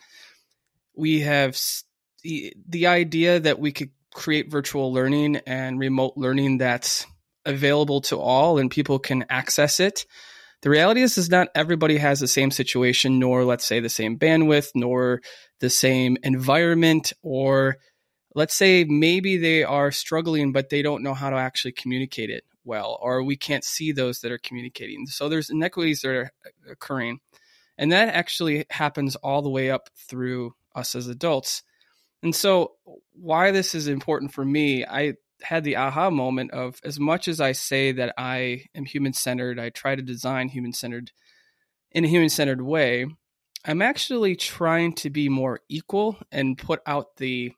We 0.96 1.22
have 1.22 1.58
the 2.24 2.54
the 2.68 2.88
idea 2.88 3.40
that 3.40 3.60
we 3.60 3.72
could 3.72 3.92
create 4.14 4.52
virtual 4.52 4.92
learning 4.92 5.38
and 5.48 5.80
remote 5.80 6.14
learning 6.18 6.58
that's 6.58 7.08
available 7.46 8.02
to 8.02 8.18
all 8.18 8.58
and 8.58 8.70
people 8.70 9.00
can 9.00 9.26
access 9.30 9.80
it. 9.80 10.06
The 10.62 10.70
reality 10.70 11.02
is 11.02 11.18
is 11.18 11.30
not 11.30 11.48
everybody 11.56 11.98
has 11.98 12.20
the 12.20 12.28
same 12.28 12.52
situation 12.52 13.18
nor 13.20 13.46
let's 13.46 13.64
say 13.64 13.80
the 13.80 13.90
same 13.90 14.20
bandwidth 14.20 14.72
nor 14.76 15.22
the 15.62 15.70
same 15.70 16.18
environment 16.22 17.14
or 17.22 17.78
let's 18.40 18.56
say 18.56 18.84
maybe 18.84 19.38
they 19.38 19.64
are 19.64 19.92
struggling 19.92 20.52
but 20.52 20.70
they 20.70 20.82
don't 20.82 21.04
know 21.04 21.14
how 21.14 21.30
to 21.30 21.36
actually 21.36 21.72
communicate 21.72 22.30
it 22.30 22.44
well 22.64 22.98
or 23.02 23.24
we 23.24 23.36
can't 23.36 23.64
see 23.64 23.92
those 23.92 24.20
that 24.20 24.32
are 24.32 24.40
communicating 24.40 25.06
so 25.06 25.28
there's 25.28 25.50
inequities 25.50 26.02
that 26.02 26.10
are 26.10 26.32
occurring 26.70 27.20
and 27.80 27.94
that 27.94 28.14
actually 28.14 28.66
happens 28.70 29.16
all 29.16 29.42
the 29.42 29.50
way 29.50 29.72
up 29.72 29.90
through 29.96 30.54
us 30.76 30.96
as 30.96 31.08
adults. 31.08 31.64
And 32.22 32.36
so, 32.36 32.74
why 33.14 33.52
this 33.52 33.74
is 33.74 33.88
important 33.88 34.34
for 34.34 34.44
me, 34.44 34.86
I 34.86 35.14
had 35.42 35.64
the 35.64 35.78
aha 35.78 36.10
moment 36.10 36.52
of 36.52 36.82
as 36.84 37.00
much 37.00 37.30
as 37.30 37.40
I 37.40 37.54
say 37.54 37.94
that 37.94 38.14
I 38.18 38.66
am 38.76 38.84
human 38.84 39.14
centered, 39.14 39.58
I 39.58 39.70
try 39.70 39.96
to 39.96 40.02
design 40.02 40.50
human 40.50 40.74
centered 40.74 41.12
in 41.92 42.04
a 42.04 42.10
human 42.10 42.28
centered 42.28 42.62
way. 42.62 43.06
I'm 43.64 43.82
actually 43.82 44.36
trying 44.36 44.94
to 44.96 45.10
be 45.10 45.30
more 45.30 45.62
equal 45.70 46.18
and 46.34 46.58
put 46.58 46.82
out 46.86 47.16
the, 47.16 47.54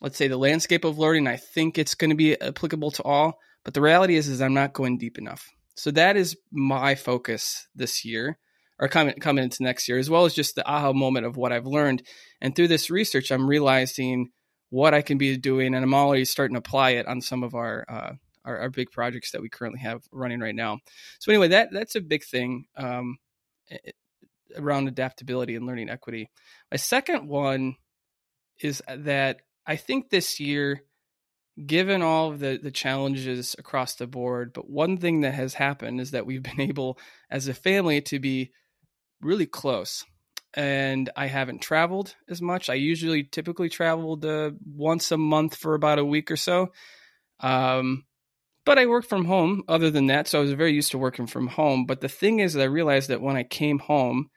let's 0.00 0.16
say, 0.16 0.28
the 0.28 0.36
landscape 0.36 0.84
of 0.84 0.98
learning. 0.98 1.26
I 1.26 1.36
think 1.36 1.78
it's 1.78 1.94
going 1.94 2.10
to 2.10 2.16
be 2.16 2.40
applicable 2.40 2.90
to 2.92 3.02
all, 3.02 3.38
but 3.64 3.74
the 3.74 3.80
reality 3.80 4.16
is, 4.16 4.28
is 4.28 4.40
I'm 4.40 4.54
not 4.54 4.72
going 4.72 4.98
deep 4.98 5.18
enough. 5.18 5.48
So 5.74 5.90
that 5.92 6.16
is 6.16 6.36
my 6.50 6.94
focus 6.94 7.68
this 7.74 8.04
year 8.04 8.38
or 8.78 8.88
coming 8.88 9.14
coming 9.14 9.44
into 9.44 9.62
next 9.62 9.88
year, 9.88 9.98
as 9.98 10.10
well 10.10 10.24
as 10.24 10.34
just 10.34 10.54
the 10.54 10.68
aha 10.68 10.92
moment 10.92 11.26
of 11.26 11.36
what 11.36 11.52
I've 11.52 11.66
learned. 11.66 12.02
And 12.40 12.54
through 12.54 12.68
this 12.68 12.90
research, 12.90 13.30
I'm 13.30 13.48
realizing 13.48 14.30
what 14.70 14.94
I 14.94 15.02
can 15.02 15.18
be 15.18 15.36
doing, 15.36 15.74
and 15.74 15.84
I'm 15.84 15.94
already 15.94 16.24
starting 16.24 16.54
to 16.54 16.58
apply 16.58 16.90
it 16.90 17.06
on 17.06 17.20
some 17.20 17.42
of 17.42 17.54
our 17.54 17.84
uh, 17.88 18.12
our, 18.44 18.58
our, 18.60 18.70
big 18.70 18.90
projects 18.90 19.32
that 19.32 19.42
we 19.42 19.48
currently 19.48 19.80
have 19.80 20.02
running 20.12 20.40
right 20.40 20.54
now. 20.54 20.78
So 21.18 21.32
anyway, 21.32 21.48
that 21.48 21.68
that's 21.72 21.96
a 21.96 22.00
big 22.00 22.24
thing 22.24 22.66
um, 22.76 23.18
it, 23.68 23.94
around 24.56 24.88
adaptability 24.88 25.56
and 25.56 25.66
learning 25.66 25.90
equity. 25.90 26.30
My 26.70 26.76
second 26.76 27.28
one 27.28 27.76
is 28.60 28.82
that 28.88 29.40
I 29.66 29.76
think 29.76 30.10
this 30.10 30.38
year 30.38 30.82
given 31.64 32.02
all 32.02 32.30
of 32.30 32.38
the, 32.38 32.58
the 32.62 32.70
challenges 32.70 33.56
across 33.58 33.94
the 33.94 34.06
board, 34.06 34.52
but 34.52 34.68
one 34.68 34.98
thing 34.98 35.22
that 35.22 35.34
has 35.34 35.54
happened 35.54 36.00
is 36.00 36.10
that 36.10 36.26
we've 36.26 36.42
been 36.42 36.60
able 36.60 36.98
as 37.30 37.48
a 37.48 37.54
family 37.54 38.00
to 38.02 38.18
be 38.18 38.52
really 39.20 39.46
close. 39.46 40.04
And 40.54 41.10
I 41.16 41.26
haven't 41.26 41.60
traveled 41.60 42.14
as 42.28 42.40
much. 42.40 42.70
I 42.70 42.74
usually 42.74 43.24
typically 43.24 43.68
traveled 43.68 44.24
uh, 44.24 44.52
once 44.64 45.12
a 45.12 45.18
month 45.18 45.54
for 45.54 45.74
about 45.74 45.98
a 45.98 46.04
week 46.04 46.30
or 46.30 46.36
so. 46.36 46.72
Um, 47.40 48.04
but 48.64 48.78
I 48.78 48.86
worked 48.86 49.08
from 49.08 49.26
home 49.26 49.64
other 49.68 49.90
than 49.90 50.06
that. 50.06 50.28
So 50.28 50.38
I 50.38 50.42
was 50.42 50.52
very 50.52 50.72
used 50.72 50.92
to 50.92 50.98
working 50.98 51.26
from 51.26 51.48
home. 51.48 51.84
But 51.84 52.00
the 52.00 52.08
thing 52.08 52.40
is 52.40 52.56
I 52.56 52.64
realized 52.64 53.10
that 53.10 53.20
when 53.20 53.36
I 53.36 53.42
came 53.42 53.78
home, 53.78 54.30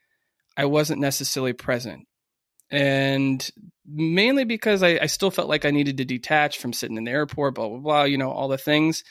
I 0.57 0.65
wasn't 0.65 0.99
necessarily 0.99 1.53
present 1.53 2.05
and 2.71 3.49
mainly 3.91 4.43
because 4.43 4.83
I, 4.83 4.99
I, 5.01 5.05
still 5.07 5.31
felt 5.31 5.49
like 5.49 5.65
I 5.65 5.71
needed 5.71 5.97
to 5.97 6.05
detach 6.05 6.59
from 6.59 6.73
sitting 6.73 6.97
in 6.97 7.05
the 7.05 7.11
airport, 7.11 7.55
blah 7.55 7.67
blah 7.67 7.77
blah, 7.77 8.03
you 8.03 8.17
know, 8.17 8.31
all 8.31 8.47
the 8.47 8.57
things. 8.57 9.03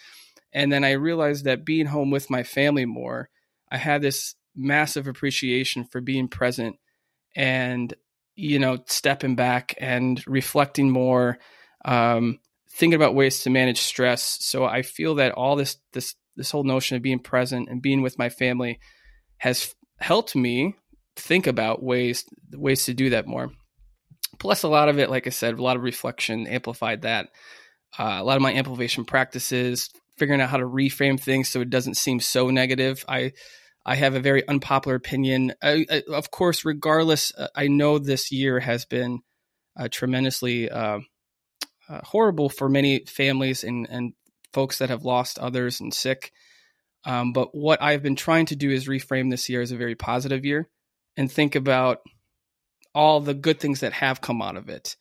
And 0.52 0.72
then 0.72 0.84
I 0.84 0.92
realized 0.92 1.44
that 1.44 1.64
being 1.64 1.86
home 1.86 2.10
with 2.10 2.30
my 2.30 2.42
family 2.42 2.86
more, 2.86 3.28
I 3.70 3.76
had 3.76 4.02
this 4.02 4.34
massive 4.54 5.06
appreciation 5.06 5.84
for 5.84 6.00
being 6.00 6.28
present 6.28 6.76
and 7.36 7.94
you 8.34 8.58
know 8.58 8.78
stepping 8.86 9.36
back 9.36 9.74
and 9.78 10.22
reflecting 10.26 10.90
more, 10.90 11.38
um, 11.84 12.38
thinking 12.70 12.96
about 12.96 13.14
ways 13.14 13.42
to 13.42 13.50
manage 13.50 13.80
stress. 13.80 14.38
So 14.40 14.64
I 14.64 14.82
feel 14.82 15.16
that 15.16 15.32
all 15.32 15.56
this 15.56 15.76
this 15.92 16.14
this 16.36 16.50
whole 16.50 16.64
notion 16.64 16.96
of 16.96 17.02
being 17.02 17.18
present 17.18 17.68
and 17.68 17.82
being 17.82 18.00
with 18.00 18.18
my 18.18 18.28
family 18.28 18.78
has 19.38 19.74
helped 19.98 20.36
me 20.36 20.76
think 21.16 21.46
about 21.46 21.82
ways 21.82 22.24
ways 22.52 22.84
to 22.84 22.94
do 22.94 23.10
that 23.10 23.26
more. 23.26 23.50
Plus, 24.38 24.62
a 24.62 24.68
lot 24.68 24.88
of 24.88 24.98
it, 24.98 25.10
like 25.10 25.26
I 25.26 25.30
said, 25.30 25.54
a 25.54 25.62
lot 25.62 25.76
of 25.76 25.82
reflection 25.82 26.46
amplified 26.46 27.02
that. 27.02 27.28
Uh, 27.98 28.18
a 28.20 28.24
lot 28.24 28.36
of 28.36 28.42
my 28.42 28.52
amplification 28.52 29.04
practices, 29.04 29.90
figuring 30.16 30.40
out 30.40 30.50
how 30.50 30.58
to 30.58 30.66
reframe 30.66 31.18
things 31.18 31.48
so 31.48 31.60
it 31.60 31.70
doesn't 31.70 31.96
seem 31.96 32.20
so 32.20 32.50
negative. 32.50 33.04
I 33.08 33.32
I 33.86 33.94
have 33.94 34.14
a 34.14 34.20
very 34.20 34.46
unpopular 34.46 34.96
opinion. 34.96 35.54
I, 35.62 35.86
I, 35.90 36.02
of 36.12 36.30
course, 36.30 36.64
regardless, 36.64 37.32
uh, 37.34 37.48
I 37.54 37.68
know 37.68 37.98
this 37.98 38.30
year 38.30 38.60
has 38.60 38.84
been 38.84 39.20
uh, 39.76 39.88
tremendously 39.90 40.70
uh, 40.70 41.00
uh, 41.88 42.00
horrible 42.04 42.50
for 42.50 42.68
many 42.68 43.04
families 43.06 43.64
and 43.64 43.86
and 43.88 44.12
folks 44.52 44.78
that 44.78 44.90
have 44.90 45.04
lost 45.04 45.38
others 45.38 45.80
and 45.80 45.92
sick. 45.94 46.32
Um, 47.04 47.32
but 47.32 47.54
what 47.54 47.80
I've 47.80 48.02
been 48.02 48.16
trying 48.16 48.46
to 48.46 48.56
do 48.56 48.70
is 48.70 48.88
reframe 48.88 49.30
this 49.30 49.48
year 49.48 49.62
as 49.62 49.72
a 49.72 49.76
very 49.76 49.94
positive 49.94 50.44
year 50.44 50.68
and 51.16 51.30
think 51.30 51.54
about 51.54 52.00
all 52.98 53.20
the 53.20 53.32
good 53.32 53.60
things 53.60 53.78
that 53.78 53.92
have 53.92 54.20
come 54.20 54.42
out 54.42 54.56
of 54.56 54.68
it. 54.68 54.96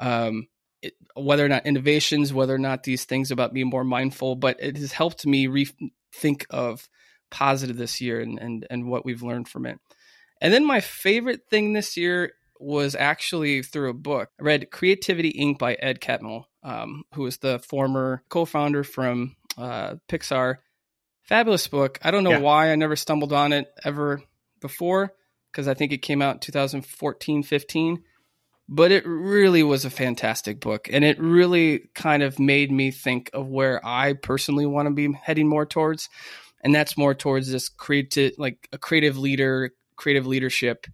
Um, 0.00 0.48
it, 0.80 0.94
whether 1.14 1.44
or 1.44 1.48
not 1.48 1.66
innovations, 1.66 2.32
whether 2.32 2.54
or 2.54 2.58
not 2.58 2.84
these 2.84 3.04
things 3.04 3.30
about 3.30 3.52
being 3.52 3.68
more 3.68 3.84
mindful, 3.84 4.34
but 4.34 4.56
it 4.60 4.78
has 4.78 4.92
helped 4.92 5.26
me 5.26 5.46
rethink 5.46 6.46
of 6.48 6.88
positive 7.30 7.76
this 7.76 8.00
year 8.00 8.22
and, 8.22 8.38
and, 8.38 8.66
and 8.70 8.88
what 8.88 9.04
we've 9.04 9.22
learned 9.22 9.46
from 9.46 9.66
it. 9.66 9.78
And 10.40 10.54
then 10.54 10.64
my 10.64 10.80
favorite 10.80 11.42
thing 11.50 11.74
this 11.74 11.98
year 11.98 12.32
was 12.58 12.94
actually 12.94 13.62
through 13.62 13.90
a 13.90 13.94
book. 13.94 14.30
I 14.40 14.42
read 14.42 14.70
Creativity 14.70 15.34
Inc. 15.34 15.58
by 15.58 15.74
Ed 15.74 16.00
Catmull, 16.00 16.44
um, 16.62 17.04
who 17.12 17.26
is 17.26 17.36
the 17.36 17.58
former 17.58 18.22
co-founder 18.30 18.84
from 18.84 19.36
uh, 19.58 19.96
Pixar. 20.08 20.56
Fabulous 21.24 21.68
book. 21.68 21.98
I 22.02 22.10
don't 22.10 22.24
know 22.24 22.30
yeah. 22.30 22.38
why 22.38 22.72
I 22.72 22.76
never 22.76 22.96
stumbled 22.96 23.34
on 23.34 23.52
it 23.52 23.66
ever 23.84 24.22
before 24.60 25.12
because 25.54 25.68
I 25.68 25.74
think 25.74 25.92
it 25.92 25.98
came 25.98 26.20
out 26.20 26.34
in 26.34 26.40
2014, 26.40 27.44
15. 27.44 28.02
But 28.66 28.90
it 28.90 29.06
really 29.06 29.62
was 29.62 29.84
a 29.84 29.90
fantastic 29.90 30.58
book. 30.58 30.88
And 30.90 31.04
it 31.04 31.20
really 31.20 31.90
kind 31.94 32.22
of 32.22 32.38
made 32.38 32.72
me 32.72 32.90
think 32.90 33.30
of 33.32 33.46
where 33.46 33.80
I 33.86 34.14
personally 34.14 34.66
want 34.66 34.88
to 34.88 34.94
be 34.94 35.12
heading 35.12 35.48
more 35.48 35.66
towards. 35.66 36.08
And 36.62 36.74
that's 36.74 36.96
more 36.96 37.14
towards 37.14 37.52
this 37.52 37.68
creative, 37.68 38.32
like 38.38 38.68
a 38.72 38.78
creative 38.78 39.18
leader, 39.18 39.72
creative 39.96 40.26
leadership. 40.26 40.86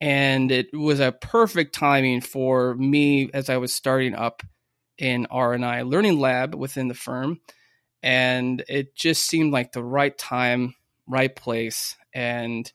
And 0.00 0.50
it 0.50 0.74
was 0.74 1.00
a 1.00 1.12
perfect 1.12 1.74
timing 1.74 2.22
for 2.22 2.74
me 2.74 3.30
as 3.32 3.48
I 3.48 3.58
was 3.58 3.72
starting 3.72 4.14
up 4.14 4.42
in 4.98 5.26
R&I 5.30 5.82
Learning 5.82 6.18
Lab 6.18 6.54
within 6.54 6.88
the 6.88 6.94
firm. 6.94 7.40
And 8.02 8.64
it 8.68 8.96
just 8.96 9.26
seemed 9.26 9.52
like 9.52 9.72
the 9.72 9.84
right 9.84 10.16
time, 10.16 10.74
right 11.06 11.34
place. 11.36 11.94
And 12.14 12.72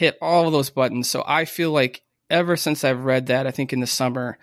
hit 0.00 0.16
all 0.22 0.46
of 0.46 0.52
those 0.52 0.70
buttons. 0.70 1.10
So 1.10 1.22
I 1.26 1.44
feel 1.44 1.72
like 1.72 2.00
ever 2.30 2.56
since 2.56 2.84
I've 2.84 3.04
read 3.04 3.26
that, 3.26 3.46
I 3.46 3.50
think 3.50 3.74
in 3.74 3.80
the 3.80 3.86
summer, 3.86 4.38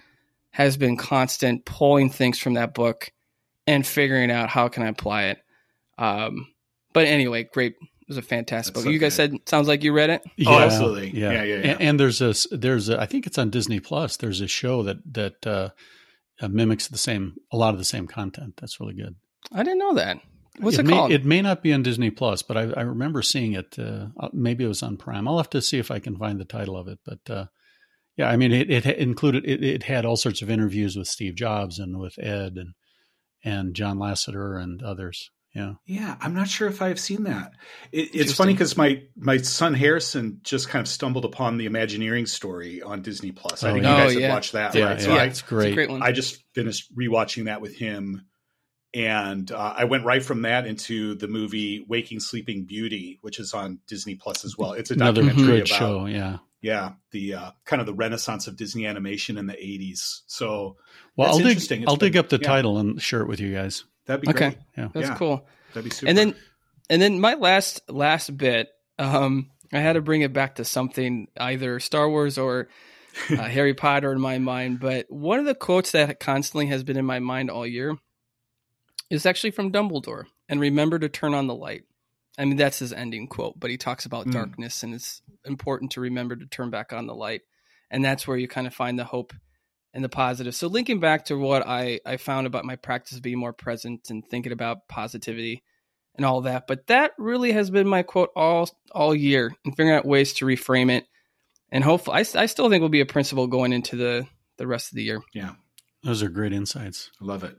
has 0.51 0.77
been 0.77 0.97
constant 0.97 1.65
pulling 1.65 2.11
things 2.11 2.37
from 2.37 2.53
that 2.53 2.75
book 2.75 3.11
and 3.65 3.85
figuring 3.85 4.29
out 4.29 4.49
how 4.49 4.67
can 4.67 4.83
I 4.83 4.89
apply 4.89 5.23
it. 5.23 5.39
Um, 5.97 6.45
but 6.93 7.07
anyway, 7.07 7.49
great. 7.51 7.73
It 7.81 8.07
was 8.07 8.17
a 8.17 8.21
fantastic 8.21 8.75
That's 8.75 8.83
book. 8.83 8.89
So 8.89 8.93
you 8.93 8.99
guys 8.99 9.15
said 9.15 9.33
sounds 9.47 9.67
like 9.67 9.83
you 9.83 9.93
read 9.93 10.11
it. 10.11 10.21
Yeah, 10.35 10.49
oh, 10.51 10.59
absolutely. 10.59 11.09
Yeah, 11.19 11.31
yeah, 11.31 11.43
yeah. 11.43 11.55
yeah. 11.55 11.71
And, 11.71 11.81
and, 11.81 11.99
there's 11.99 12.21
a 12.21 12.35
there's 12.55 12.89
a 12.89 13.01
I 13.01 13.07
think 13.07 13.25
it's 13.25 13.39
on 13.39 13.49
Disney 13.49 13.79
Plus. 13.79 14.15
There's 14.17 14.41
a 14.41 14.47
show 14.47 14.83
that 14.83 14.97
that 15.13 15.47
uh, 15.47 15.69
uh, 16.39 16.47
mimics 16.49 16.87
the 16.87 16.99
same 16.99 17.33
a 17.51 17.57
lot 17.57 17.73
of 17.73 17.79
the 17.79 17.83
same 17.83 18.05
content. 18.05 18.53
That's 18.57 18.79
really 18.79 18.93
good. 18.93 19.15
I 19.51 19.63
didn't 19.63 19.79
know 19.79 19.95
that. 19.95 20.19
What's 20.59 20.77
it, 20.77 20.85
it 20.85 20.89
called? 20.89 21.09
May, 21.09 21.15
it 21.15 21.25
may 21.25 21.41
not 21.41 21.61
be 21.61 21.73
on 21.73 21.83
Disney 21.83 22.09
Plus, 22.09 22.41
but 22.41 22.57
I, 22.57 22.61
I 22.75 22.81
remember 22.81 23.21
seeing 23.21 23.53
it. 23.53 23.77
Uh, 23.77 24.07
uh, 24.19 24.29
maybe 24.33 24.63
it 24.63 24.67
was 24.67 24.83
on 24.83 24.97
Prime. 24.97 25.27
I'll 25.27 25.37
have 25.37 25.49
to 25.51 25.61
see 25.61 25.77
if 25.77 25.91
I 25.91 25.99
can 25.99 26.17
find 26.17 26.39
the 26.39 26.45
title 26.45 26.77
of 26.77 26.87
it. 26.87 26.99
But 27.05 27.29
uh, 27.29 27.45
yeah, 28.15 28.29
I 28.29 28.37
mean, 28.37 28.51
it, 28.51 28.69
it 28.69 28.85
included 28.97 29.45
it, 29.45 29.63
it, 29.63 29.83
had 29.83 30.05
all 30.05 30.17
sorts 30.17 30.41
of 30.41 30.49
interviews 30.49 30.95
with 30.95 31.07
Steve 31.07 31.35
Jobs 31.35 31.79
and 31.79 31.99
with 31.99 32.17
Ed 32.17 32.53
and 32.57 32.73
and 33.43 33.75
John 33.75 33.97
Lasseter 33.97 34.61
and 34.61 34.81
others. 34.81 35.29
Yeah, 35.53 35.73
yeah. 35.85 36.17
I'm 36.19 36.33
not 36.33 36.47
sure 36.47 36.67
if 36.67 36.81
I've 36.81 36.99
seen 36.99 37.23
that. 37.23 37.53
It, 37.91 38.13
it's 38.13 38.33
funny 38.33 38.53
because 38.53 38.75
my 38.75 39.03
my 39.15 39.37
son 39.37 39.73
Harrison 39.73 40.39
just 40.43 40.69
kind 40.69 40.81
of 40.81 40.87
stumbled 40.87 41.25
upon 41.25 41.57
the 41.57 41.65
Imagineering 41.65 42.25
story 42.25 42.81
on 42.81 43.01
Disney 43.01 43.31
Plus. 43.31 43.63
I 43.63 43.69
oh, 43.69 43.73
think 43.73 43.85
yeah. 43.85 43.91
you 43.91 44.03
guys 44.03 44.15
oh, 44.15 44.19
have 44.21 44.29
watched 44.31 44.51
that, 44.53 44.75
yeah, 44.75 44.85
right? 44.85 44.99
Yeah, 44.99 45.05
so 45.05 45.13
yeah, 45.13 45.21
I, 45.21 45.25
it's 45.25 45.41
great. 45.41 45.77
It's 45.77 45.93
I 45.93 46.11
just 46.11 46.43
finished 46.53 46.95
rewatching 46.95 47.45
that 47.45 47.61
with 47.61 47.75
him 47.75 48.25
and 48.93 49.51
uh, 49.51 49.73
I 49.77 49.83
went 49.83 50.05
right 50.05 50.23
from 50.23 50.43
that 50.43 50.65
into 50.65 51.15
the 51.15 51.27
movie 51.27 51.85
Waking 51.87 52.19
Sleeping 52.19 52.65
Beauty, 52.65 53.19
which 53.21 53.39
is 53.39 53.53
on 53.53 53.79
Disney 53.87 54.15
Plus 54.15 54.45
as 54.45 54.57
well. 54.57 54.73
It's 54.73 54.91
a 54.91 54.93
Another 54.93 55.23
documentary 55.23 55.57
about 55.57 55.67
show, 55.67 56.05
yeah, 56.05 56.37
yeah, 56.61 56.93
the 57.11 57.33
uh, 57.33 57.51
kind 57.65 57.81
of 57.81 57.85
the 57.85 57.93
renaissance 57.93 58.47
of 58.47 58.55
Disney 58.55 58.85
animation 58.85 59.37
in 59.37 59.45
the 59.45 59.53
'80s. 59.53 60.21
So, 60.27 60.77
well, 61.15 61.29
I'll 61.29 61.39
dig, 61.39 61.59
I'll 61.87 61.97
been, 61.97 62.11
dig 62.11 62.17
up 62.17 62.29
the 62.29 62.39
yeah. 62.41 62.47
title 62.47 62.77
and 62.77 63.01
share 63.01 63.21
it 63.21 63.27
with 63.27 63.39
you 63.39 63.53
guys. 63.53 63.83
That'd 64.05 64.21
be 64.21 64.29
okay. 64.29 64.49
Great. 64.49 64.57
Yeah, 64.77 64.87
that's 64.93 65.09
yeah. 65.09 65.15
cool. 65.15 65.45
That'd 65.73 65.89
be 65.89 65.93
super. 65.93 66.09
And 66.09 66.17
then, 66.17 66.35
and 66.89 67.01
then 67.01 67.19
my 67.19 67.33
last 67.33 67.81
last 67.89 68.35
bit, 68.35 68.69
um, 68.97 69.51
I 69.73 69.79
had 69.79 69.93
to 69.93 70.01
bring 70.01 70.21
it 70.21 70.33
back 70.33 70.55
to 70.55 70.65
something 70.65 71.27
either 71.37 71.79
Star 71.79 72.09
Wars 72.09 72.37
or 72.37 72.69
uh, 73.29 73.35
Harry 73.35 73.73
Potter 73.73 74.11
in 74.11 74.21
my 74.21 74.39
mind. 74.39 74.79
But 74.79 75.05
one 75.09 75.39
of 75.39 75.45
the 75.45 75.55
quotes 75.55 75.91
that 75.91 76.19
constantly 76.19 76.67
has 76.67 76.83
been 76.83 76.97
in 76.97 77.05
my 77.05 77.19
mind 77.19 77.51
all 77.51 77.67
year 77.67 77.97
is 79.09 79.25
actually 79.25 79.51
from 79.51 79.71
Dumbledore. 79.71 80.25
And 80.49 80.59
remember 80.59 80.99
to 80.99 81.09
turn 81.09 81.33
on 81.33 81.47
the 81.47 81.55
light. 81.55 81.83
I 82.37 82.45
mean, 82.45 82.57
that's 82.57 82.79
his 82.79 82.93
ending 82.93 83.27
quote, 83.27 83.59
but 83.59 83.69
he 83.69 83.77
talks 83.77 84.05
about 84.05 84.27
mm. 84.27 84.31
darkness 84.31 84.83
and 84.83 84.93
it's 84.93 85.21
important 85.45 85.91
to 85.93 86.01
remember 86.01 86.35
to 86.35 86.45
turn 86.45 86.69
back 86.69 86.93
on 86.93 87.07
the 87.07 87.15
light. 87.15 87.41
And 87.89 88.03
that's 88.03 88.27
where 88.27 88.37
you 88.37 88.47
kind 88.47 88.67
of 88.67 88.73
find 88.73 88.99
the 88.99 89.05
hope 89.05 89.33
and 89.93 90.03
the 90.03 90.09
positive. 90.09 90.53
So, 90.53 90.67
linking 90.67 90.99
back 90.99 91.25
to 91.25 91.37
what 91.37 91.65
I, 91.65 91.99
I 92.05 92.17
found 92.17 92.45
about 92.45 92.65
my 92.65 92.75
practice 92.75 93.17
of 93.17 93.23
being 93.23 93.39
more 93.39 93.53
present 93.53 94.09
and 94.09 94.23
thinking 94.27 94.51
about 94.51 94.87
positivity 94.87 95.63
and 96.15 96.25
all 96.25 96.41
that. 96.41 96.67
But 96.67 96.87
that 96.87 97.13
really 97.17 97.53
has 97.53 97.69
been 97.71 97.87
my 97.87 98.03
quote 98.03 98.29
all 98.35 98.69
all 98.91 99.15
year 99.15 99.55
and 99.65 99.75
figuring 99.75 99.97
out 99.97 100.05
ways 100.05 100.33
to 100.33 100.45
reframe 100.45 100.91
it 100.91 101.05
and 101.71 101.83
hopefully, 101.83 102.17
I, 102.17 102.41
I 102.41 102.45
still 102.45 102.69
think 102.69 102.81
we'll 102.81 102.89
be 102.89 103.01
a 103.01 103.05
principle 103.05 103.47
going 103.47 103.73
into 103.73 103.95
the 103.95 104.27
the 104.57 104.67
rest 104.67 104.91
of 104.91 104.95
the 104.95 105.03
year. 105.03 105.21
Yeah, 105.33 105.51
those 106.03 106.23
are 106.23 106.29
great 106.29 106.53
insights. 106.53 107.11
I 107.21 107.25
love 107.25 107.43
it. 107.43 107.57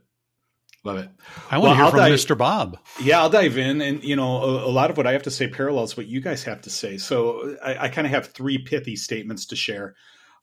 Love 0.83 0.97
it. 0.97 1.09
I 1.51 1.57
want 1.57 1.63
well, 1.63 1.71
to 1.71 1.75
hear 1.75 1.83
I'll 1.85 1.91
from 1.91 1.99
dive, 1.99 2.13
Mr. 2.13 2.37
Bob. 2.37 2.77
Yeah, 3.01 3.19
I'll 3.19 3.29
dive 3.29 3.57
in, 3.57 3.81
and 3.81 4.03
you 4.03 4.15
know, 4.15 4.41
a, 4.41 4.65
a, 4.65 4.71
lot 4.71 4.89
of 4.89 4.95
what 4.97 5.07
I 5.07 5.11
have 5.11 5.23
to 5.23 5.31
say 5.31 5.47
parallels 5.49 5.97
what 5.97 6.07
you 6.07 6.21
guys 6.21 6.43
have 6.43 6.61
to 6.61 6.69
say. 6.69 6.97
So 6.97 7.57
I, 7.61 7.85
I 7.85 7.89
kind 7.89 8.07
of 8.07 8.11
have 8.11 8.27
three 8.27 8.59
pithy 8.59 8.95
statements 8.95 9.47
to 9.47 9.57
share. 9.57 9.95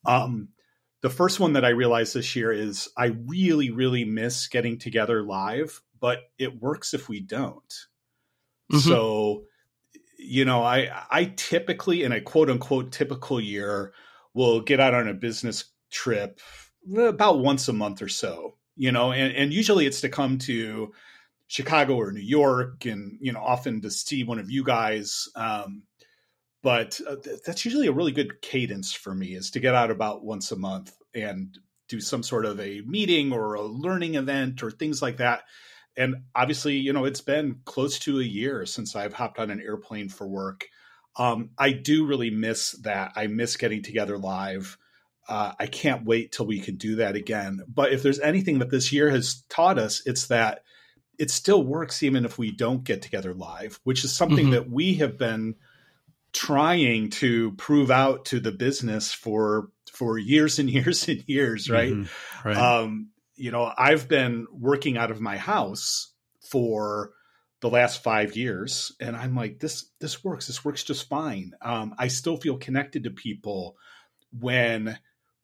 Um, 0.04 0.48
the 1.00 1.08
first 1.08 1.40
one 1.40 1.54
that 1.54 1.64
I 1.64 1.70
realized 1.70 2.14
this 2.14 2.36
year 2.36 2.52
is 2.52 2.88
I 2.96 3.16
really, 3.26 3.70
really 3.70 4.04
miss 4.04 4.46
getting 4.48 4.78
together 4.78 5.22
live, 5.22 5.80
but 6.00 6.20
it 6.38 6.60
works 6.60 6.92
if 6.92 7.08
we 7.08 7.20
don't. 7.20 7.74
Mm-hmm. 8.70 8.78
So, 8.78 9.44
you 10.18 10.44
know, 10.44 10.62
I 10.62 10.90
I 11.10 11.32
typically 11.36 12.02
in 12.02 12.12
a 12.12 12.20
quote 12.20 12.50
unquote 12.50 12.92
typical 12.92 13.40
year 13.40 13.94
will 14.34 14.60
get 14.60 14.80
out 14.80 14.92
on 14.92 15.08
a 15.08 15.14
business 15.14 15.64
trip 15.90 16.40
about 16.94 17.38
once 17.38 17.68
a 17.68 17.72
month 17.72 18.02
or 18.02 18.08
so 18.08 18.55
you 18.76 18.92
know, 18.92 19.12
and, 19.12 19.34
and 19.34 19.52
usually 19.52 19.86
it's 19.86 20.02
to 20.02 20.08
come 20.08 20.38
to 20.38 20.92
Chicago 21.48 21.96
or 21.96 22.12
New 22.12 22.20
York, 22.20 22.84
and 22.84 23.18
you 23.20 23.32
know, 23.32 23.40
often 23.40 23.80
to 23.82 23.90
see 23.90 24.24
one 24.24 24.38
of 24.38 24.50
you 24.50 24.64
guys. 24.64 25.28
Um, 25.34 25.82
but 26.62 27.00
uh, 27.08 27.16
th- 27.16 27.40
that's 27.44 27.64
usually 27.64 27.86
a 27.86 27.92
really 27.92 28.12
good 28.12 28.42
cadence 28.42 28.92
for 28.92 29.14
me 29.14 29.34
is 29.34 29.50
to 29.52 29.60
get 29.60 29.74
out 29.74 29.90
about 29.90 30.24
once 30.24 30.50
a 30.50 30.56
month 30.56 30.92
and 31.14 31.56
do 31.88 32.00
some 32.00 32.22
sort 32.22 32.44
of 32.44 32.58
a 32.60 32.82
meeting 32.82 33.32
or 33.32 33.54
a 33.54 33.62
learning 33.62 34.16
event 34.16 34.62
or 34.62 34.70
things 34.70 35.00
like 35.00 35.18
that. 35.18 35.44
And 35.96 36.16
obviously, 36.34 36.76
you 36.76 36.92
know, 36.92 37.04
it's 37.04 37.20
been 37.20 37.60
close 37.64 37.98
to 38.00 38.20
a 38.20 38.24
year 38.24 38.66
since 38.66 38.96
I've 38.96 39.14
hopped 39.14 39.38
on 39.38 39.50
an 39.50 39.60
airplane 39.60 40.08
for 40.08 40.26
work. 40.26 40.66
Um, 41.16 41.50
I 41.56 41.70
do 41.70 42.04
really 42.04 42.30
miss 42.30 42.72
that. 42.82 43.12
I 43.16 43.28
miss 43.28 43.56
getting 43.56 43.82
together 43.82 44.18
live. 44.18 44.76
Uh, 45.28 45.52
I 45.58 45.66
can't 45.66 46.04
wait 46.04 46.32
till 46.32 46.46
we 46.46 46.60
can 46.60 46.76
do 46.76 46.96
that 46.96 47.16
again. 47.16 47.60
But 47.66 47.92
if 47.92 48.02
there's 48.02 48.20
anything 48.20 48.60
that 48.60 48.70
this 48.70 48.92
year 48.92 49.10
has 49.10 49.42
taught 49.48 49.78
us, 49.78 50.02
it's 50.06 50.28
that 50.28 50.62
it 51.18 51.30
still 51.30 51.62
works 51.62 52.02
even 52.02 52.24
if 52.24 52.38
we 52.38 52.52
don't 52.52 52.84
get 52.84 53.02
together 53.02 53.34
live, 53.34 53.80
which 53.84 54.04
is 54.04 54.14
something 54.14 54.46
mm-hmm. 54.46 54.50
that 54.52 54.70
we 54.70 54.94
have 54.94 55.18
been 55.18 55.54
trying 56.32 57.08
to 57.08 57.52
prove 57.52 57.90
out 57.90 58.26
to 58.26 58.40
the 58.40 58.52
business 58.52 59.12
for 59.12 59.70
for 59.92 60.18
years 60.18 60.58
and 60.58 60.70
years 60.76 61.08
and 61.08 61.24
years, 61.26 61.70
right? 61.70 61.92
Mm-hmm. 61.92 62.48
right. 62.48 62.56
Um, 62.56 63.10
you 63.34 63.50
know, 63.50 63.70
I've 63.76 64.08
been 64.08 64.46
working 64.50 64.96
out 64.96 65.10
of 65.10 65.20
my 65.20 65.36
house 65.36 66.12
for 66.50 67.12
the 67.60 67.70
last 67.70 68.02
five 68.02 68.36
years, 68.36 68.92
and 69.00 69.16
I'm 69.16 69.34
like, 69.34 69.58
this 69.58 69.90
this 70.00 70.22
works. 70.22 70.46
This 70.46 70.64
works 70.64 70.84
just 70.84 71.08
fine. 71.08 71.52
Um, 71.62 71.94
I 71.98 72.08
still 72.08 72.36
feel 72.36 72.58
connected 72.58 73.04
to 73.04 73.10
people 73.10 73.76
when 74.38 74.98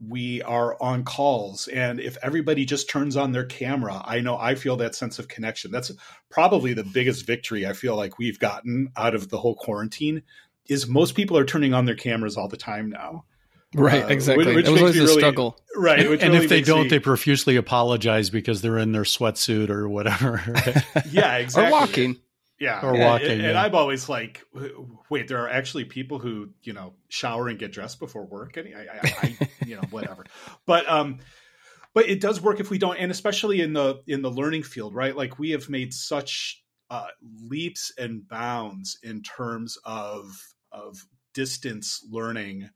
we 0.08 0.42
are 0.42 0.76
on 0.82 1.04
calls 1.04 1.68
and 1.68 2.00
if 2.00 2.16
everybody 2.22 2.64
just 2.64 2.90
turns 2.90 3.16
on 3.16 3.30
their 3.32 3.44
camera 3.44 4.02
i 4.04 4.20
know 4.20 4.36
i 4.36 4.54
feel 4.54 4.76
that 4.76 4.94
sense 4.94 5.18
of 5.18 5.28
connection. 5.28 5.70
That's 5.70 5.92
probably 6.30 6.74
the 6.74 6.84
biggest 6.84 7.26
victory 7.26 7.66
i 7.66 7.72
feel 7.72 7.96
like 7.96 8.18
we've 8.18 8.38
gotten 8.38 8.90
out 8.96 9.14
of 9.14 9.28
the 9.28 9.38
whole 9.38 9.54
quarantine 9.54 10.22
is 10.68 10.86
most 10.86 11.14
people 11.14 11.36
are 11.36 11.44
turning 11.44 11.74
on 11.74 11.84
their 11.84 11.94
cameras 11.94 12.36
all 12.36 12.48
the 12.48 12.56
time 12.56 12.88
now. 12.88 13.24
Right 13.74 14.04
uh, 14.04 14.08
exactly. 14.08 14.46
which, 14.46 14.56
which 14.56 14.66
it 14.66 14.70
was 14.70 14.80
always 14.80 14.98
a 14.98 15.02
really, 15.04 15.14
struggle. 15.14 15.58
Right 15.74 16.00
and, 16.00 16.08
really 16.10 16.36
if 16.36 16.48
they 16.48 16.60
don't 16.60 16.84
me, 16.84 16.88
they 16.88 16.98
profusely 16.98 17.56
apologize 17.56 18.28
because 18.28 18.60
they're 18.60 18.78
in 18.78 18.92
their 18.92 19.02
sweatsuit 19.02 19.70
or 19.70 19.88
whatever 19.88 20.42
yeah 21.10 21.36
exactly. 21.36 21.68
or 21.68 21.70
walking 21.70 22.16
yeah, 22.62 22.80
or 22.80 22.96
walking. 22.96 23.30
And, 23.32 23.42
yeah. 23.42 23.48
and, 23.48 23.58
I'm 23.58 23.74
always 23.74 24.08
like, 24.08 24.46
wait, 25.10 25.26
there 25.26 25.38
are 25.38 25.48
actually 25.48 25.84
people 25.84 26.20
who 26.20 26.50
you 26.62 26.72
know 26.72 26.94
shower 27.08 27.48
and 27.48 27.58
get 27.58 27.72
dressed 27.72 27.98
before 27.98 28.24
work. 28.24 28.56
And 28.56 28.68
I, 28.72 28.86
I, 29.02 29.16
I 29.20 29.48
you 29.66 29.74
know, 29.74 29.82
whatever. 29.90 30.24
But 30.64 30.88
um, 30.88 31.18
but 31.92 32.08
it 32.08 32.20
does 32.20 32.40
work 32.40 32.60
if 32.60 32.70
we 32.70 32.78
don't, 32.78 32.96
and 32.98 33.10
especially 33.10 33.62
in 33.62 33.72
the 33.72 34.02
in 34.06 34.22
the 34.22 34.30
learning 34.30 34.62
field, 34.62 34.94
right? 34.94 35.16
Like 35.16 35.40
we 35.40 35.50
have 35.50 35.68
made 35.68 35.92
such 35.92 36.62
uh, 36.88 37.08
leaps 37.48 37.92
and 37.98 38.28
bounds 38.28 38.96
in 39.02 39.22
terms 39.22 39.76
of 39.84 40.32
of 40.70 41.04
distance 41.34 42.06
learning. 42.08 42.70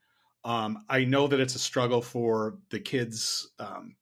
Um, 0.45 0.79
I 0.89 1.05
know 1.05 1.29
that 1.29 1.39
it's 1.39 1.55
a 1.55 1.61
struggle 1.61 2.03
for 2.03 2.59
the 2.71 2.81
kids 2.81 3.49
um, 3.61 3.95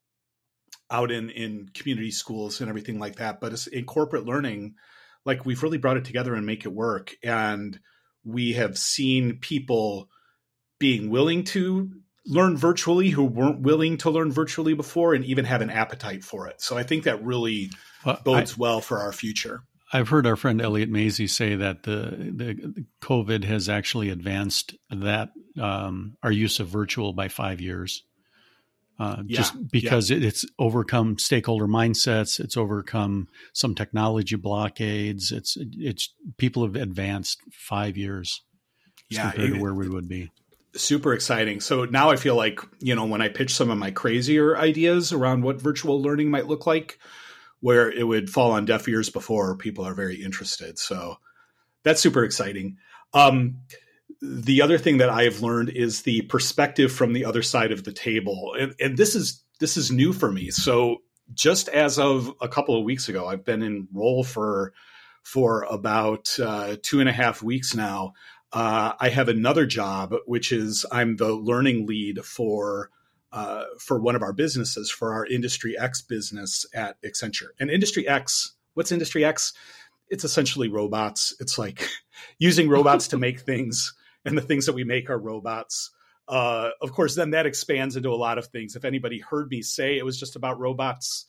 out 0.91 1.11
in 1.11 1.29
in 1.29 1.69
community 1.75 2.11
schools 2.11 2.63
and 2.63 2.71
everything 2.71 2.99
like 2.99 3.17
that, 3.17 3.39
but 3.39 3.53
it's 3.53 3.67
in 3.67 3.85
corporate 3.85 4.25
learning 4.25 4.77
like 5.25 5.45
we've 5.47 5.63
really 5.63 5.79
brought 5.79 5.97
it 5.97 6.05
together 6.05 6.35
and 6.35 6.47
make 6.47 6.65
it 6.65 6.73
work 6.73 7.15
and 7.23 7.79
we 8.25 8.55
have 8.55 8.79
seen 8.79 9.39
people 9.39 10.09
being 10.79 11.11
willing 11.11 11.45
to 11.45 11.91
learn 12.27 12.57
virtually 12.57 13.11
who 13.11 13.25
weren't 13.25 13.61
willing 13.61 13.99
to 13.99 14.11
learn 14.11 14.33
virtually 14.33 14.75
before 14.75 15.15
and 15.15 15.25
even 15.25 15.45
have 15.45 15.61
an 15.61 15.71
appetite 15.71 16.25
for 16.25 16.49
it. 16.49 16.61
So 16.61 16.77
i 16.77 16.83
think 16.83 17.05
that 17.05 17.23
really 17.23 17.71
well, 18.05 18.21
bodes 18.25 18.53
I, 18.53 18.57
well 18.59 18.81
for 18.81 19.01
our 19.01 19.13
future. 19.13 19.63
I've 19.93 20.09
heard 20.09 20.27
our 20.27 20.37
friend 20.37 20.61
Elliott 20.61 20.91
Masie 20.91 21.31
say 21.31 21.55
that 21.55 21.85
the, 21.85 22.33
the, 22.35 22.55
the 22.55 22.87
covid 23.01 23.45
has 23.45 23.69
actually 23.69 24.11
advanced 24.11 24.75
that 24.91 25.31
um, 25.61 26.17
our 26.23 26.33
use 26.33 26.59
of 26.61 26.69
virtual 26.69 27.13
by 27.13 27.29
five 27.29 27.61
years 27.61 28.03
uh, 28.99 29.23
yeah, 29.27 29.37
just 29.37 29.71
because 29.71 30.11
yeah. 30.11 30.19
it, 30.19 30.25
it's 30.25 30.45
overcome 30.59 31.19
stakeholder 31.19 31.67
mindsets, 31.67 32.39
it's 32.39 32.57
overcome 32.57 33.29
some 33.53 33.75
technology 33.75 34.37
blockades. 34.37 35.33
It's 35.33 35.57
it's 35.59 36.15
people 36.37 36.65
have 36.65 36.77
advanced 36.77 37.41
five 37.53 37.97
years 37.97 38.43
yeah, 39.09 39.31
compared 39.31 39.51
it, 39.51 39.55
to 39.55 39.61
where 39.61 39.75
we 39.75 39.89
would 39.89 40.09
be. 40.09 40.31
Super 40.77 41.13
exciting. 41.13 41.61
So 41.61 41.85
now 41.85 42.11
I 42.11 42.17
feel 42.17 42.37
like 42.37 42.61
you 42.81 42.95
know 42.95 43.05
when 43.05 43.21
I 43.21 43.29
pitch 43.29 43.55
some 43.55 43.71
of 43.71 43.79
my 43.79 43.91
crazier 43.91 44.57
ideas 44.57 45.13
around 45.13 45.43
what 45.43 45.61
virtual 45.61 46.01
learning 46.01 46.31
might 46.31 46.47
look 46.47 46.67
like, 46.67 46.99
where 47.61 47.91
it 47.91 48.07
would 48.07 48.31
fall 48.31 48.53
on 48.53 48.65
deaf 48.65 48.87
ears 48.89 49.11
before, 49.11 49.57
people 49.57 49.85
are 49.85 49.95
very 49.95 50.23
interested. 50.23 50.79
So 50.79 51.19
that's 51.83 52.01
super 52.01 52.25
exciting. 52.25 52.77
Um, 53.13 53.59
the 54.21 54.63
other 54.63 54.79
thing 54.79 54.99
that 54.99 55.11
I've 55.11 55.41
learned 55.41 55.71
is 55.71 56.03
the 56.03 56.23
perspective 56.23 56.93
from 56.93 57.13
the 57.13 57.25
other 57.25 57.43
side 57.43 57.73
of 57.73 57.85
the 57.85 57.93
table, 57.93 58.55
and, 58.59 58.75
and 58.81 58.97
this 58.97 59.15
is 59.15 59.43
this 59.61 59.77
is 59.77 59.91
new 59.91 60.13
for 60.13 60.31
me. 60.31 60.51
So 60.51 61.03
just 61.33 61.69
as 61.69 61.99
of 61.99 62.33
a 62.41 62.49
couple 62.49 62.79
of 62.79 62.85
weeks 62.85 63.09
ago, 63.09 63.27
I've 63.27 63.45
been 63.45 63.63
in 63.63 63.89
role 63.93 64.25
for 64.25 64.73
for 65.23 65.63
about 65.65 66.37
uh, 66.39 66.77
two 66.83 67.01
and 67.01 67.09
a 67.09 67.13
half 67.13 67.43
weeks 67.43 67.75
now. 67.75 68.13
Uh, 68.53 68.93
I 69.01 69.09
have 69.09 69.29
another 69.29 69.67
job, 69.67 70.15
which 70.27 70.53
is 70.53 70.87
I'm 70.93 71.17
the 71.17 71.33
learning 71.33 71.87
lead 71.87 72.25
for 72.25 72.91
uh, 73.33 73.65
for 73.81 73.99
one 73.99 74.15
of 74.15 74.23
our 74.23 74.33
businesses 74.33 74.91
for 74.91 75.13
our 75.13 75.27
Industry 75.27 75.77
X 75.77 76.03
business 76.03 76.67
at 76.73 77.01
Accenture. 77.03 77.49
And 77.59 77.69
Industry 77.69 78.07
X, 78.07 78.55
what's 78.75 78.93
Industry 78.93 79.25
X? 79.25 79.53
It's 80.09 80.23
essentially 80.25 80.69
robots. 80.69 81.35
It's 81.41 81.59
like 81.59 81.89
using 82.39 82.69
robots 82.69 83.09
to 83.09 83.19
make 83.19 83.41
things 83.41 83.93
and 84.25 84.37
the 84.37 84.43
things 84.43 84.67
that 84.67 84.75
we 84.75 84.85
make 84.85 85.11
are 85.11 85.19
robots. 85.19 85.91
Uh, 86.27 86.71
of 86.81 86.93
course, 86.93 87.15
then 87.15 87.31
that 87.31 87.47
expands 87.47 87.97
into 87.97 88.09
a 88.11 88.17
lot 88.17 88.39
of 88.39 88.47
things. 88.47 88.77
If 88.77 88.85
anybody 88.85 89.19
heard 89.19 89.51
me 89.51 89.61
say 89.63 89.99
it 89.99 90.05
was 90.05 90.19
just 90.19 90.37
about 90.37 90.59
robots, 90.59 91.27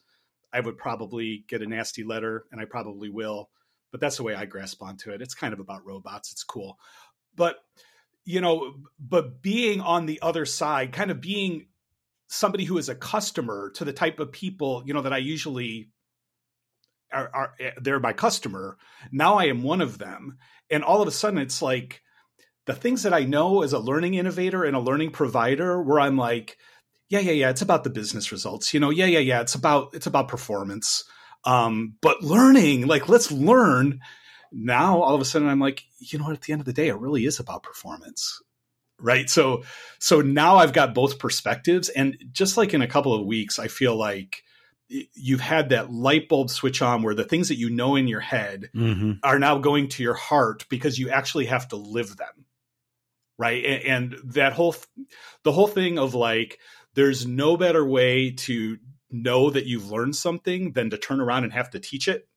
I 0.54 0.62
would 0.62 0.78
probably 0.78 1.44
get 1.50 1.62
a 1.62 1.68
nasty 1.68 2.04
letter, 2.04 2.46
and 2.52 2.62
I 2.62 2.66
probably 2.66 3.10
will. 3.10 3.50
But 3.92 4.00
that's 4.00 4.18
the 4.18 4.24
way 4.24 4.36
I 4.36 4.46
grasp 4.46 4.82
onto 4.82 5.12
it. 5.12 5.22
It's 5.22 5.36
kind 5.36 5.54
of 5.54 5.60
about 5.60 5.86
robots. 5.86 6.32
It's 6.32 6.44
cool. 6.44 6.78
But, 7.36 7.58
you 8.24 8.40
know, 8.40 8.76
but 9.00 9.42
being 9.42 9.82
on 9.82 10.06
the 10.06 10.20
other 10.22 10.46
side, 10.46 10.94
kind 10.94 11.12
of 11.12 11.20
being 11.20 11.68
somebody 12.28 12.64
who 12.64 12.78
is 12.78 12.90
a 12.90 12.96
customer 12.96 13.72
to 13.76 13.86
the 13.86 13.94
type 13.94 14.20
of 14.20 14.32
people, 14.32 14.84
you 14.86 14.94
know, 14.94 15.02
that 15.02 15.14
I 15.14 15.18
usually 15.18 15.92
are, 17.12 17.30
are 17.34 17.54
they're 17.82 18.00
my 18.00 18.14
customer. 18.14 18.78
Now 19.12 19.36
I 19.36 19.46
am 19.46 19.62
one 19.62 19.82
of 19.82 19.98
them. 19.98 20.38
And 20.70 20.84
all 20.84 21.02
of 21.02 21.08
a 21.08 21.12
sudden 21.12 21.40
it's 21.40 21.62
like, 21.62 22.02
the 22.66 22.74
things 22.74 23.04
that 23.04 23.14
I 23.14 23.24
know 23.24 23.62
as 23.62 23.74
a 23.74 23.80
learning 23.80 24.16
innovator 24.16 24.64
and 24.64 24.76
a 24.76 24.80
learning 24.80 25.12
provider 25.12 25.82
where 25.82 26.00
I'm 26.00 26.18
like, 26.18 26.58
yeah, 27.10 27.20
yeah, 27.20 27.34
yeah, 27.34 27.50
it's 27.50 27.62
about 27.62 27.84
the 27.84 27.90
business 27.90 28.32
results. 28.32 28.74
You 28.74 28.80
know, 28.80 28.90
yeah, 28.90 29.06
yeah, 29.06 29.20
yeah, 29.20 29.42
it's 29.42 29.56
about 29.56 29.94
it's 29.94 30.08
about 30.08 30.28
performance. 30.28 31.04
Um, 31.44 31.96
but 32.02 32.24
learning, 32.24 32.88
like 32.88 33.08
let's 33.08 33.32
learn. 33.32 34.00
Now 34.52 35.02
all 35.02 35.14
of 35.14 35.22
a 35.22 35.26
sudden 35.26 35.48
I'm 35.48 35.60
like, 35.60 35.84
you 36.00 36.18
know 36.18 36.26
what, 36.26 36.34
at 36.34 36.42
the 36.42 36.54
end 36.54 36.62
of 36.62 36.66
the 36.66 36.74
day, 36.74 36.88
it 36.88 36.98
really 36.98 37.26
is 37.26 37.40
about 37.40 37.64
performance. 37.64 38.42
Right. 39.00 39.30
So 39.30 39.64
so 40.00 40.22
now 40.22 40.56
I've 40.56 40.74
got 40.74 40.96
both 40.96 41.20
perspectives. 41.20 41.90
And 41.90 42.18
just 42.32 42.58
like 42.58 42.74
in 42.74 42.82
a 42.82 42.88
couple 42.88 43.14
of 43.14 43.26
weeks, 43.26 43.60
I 43.60 43.68
feel 43.68 43.96
like 43.96 44.42
you've 44.88 45.42
had 45.42 45.70
that 45.70 45.92
light 45.92 46.30
bulb 46.30 46.50
switch 46.50 46.82
on 46.82 47.04
where 47.04 47.16
the 47.16 47.24
things 47.24 47.50
that 47.50 47.58
you 47.58 47.70
know 47.70 47.96
in 47.96 48.08
your 48.08 48.20
head 48.20 48.70
mm-hmm. 48.74 49.14
are 49.24 49.40
now 49.40 49.58
going 49.58 49.90
to 49.90 50.04
your 50.04 50.14
heart 50.14 50.66
because 50.70 50.98
you 50.98 51.10
actually 51.10 51.46
have 51.46 51.68
to 51.68 51.76
live 51.76 52.16
them 52.18 52.46
right 53.38 53.64
and, 53.66 54.14
and 54.14 54.34
that 54.34 54.54
whole 54.54 54.76
the 55.44 55.52
whole 55.52 55.68
thing 55.68 55.98
of 55.98 56.14
like 56.14 56.60
there's 56.94 57.26
no 57.26 57.58
better 57.58 57.86
way 57.86 58.32
to 58.32 58.78
know 59.12 59.50
that 59.50 59.66
you've 59.66 59.92
learned 59.92 60.16
something 60.16 60.72
than 60.72 60.90
to 60.90 60.98
turn 60.98 61.22
around 61.22 61.44
and 61.44 61.54
have 61.54 61.70
to 61.70 61.80
teach 61.80 62.08
it 62.08 62.28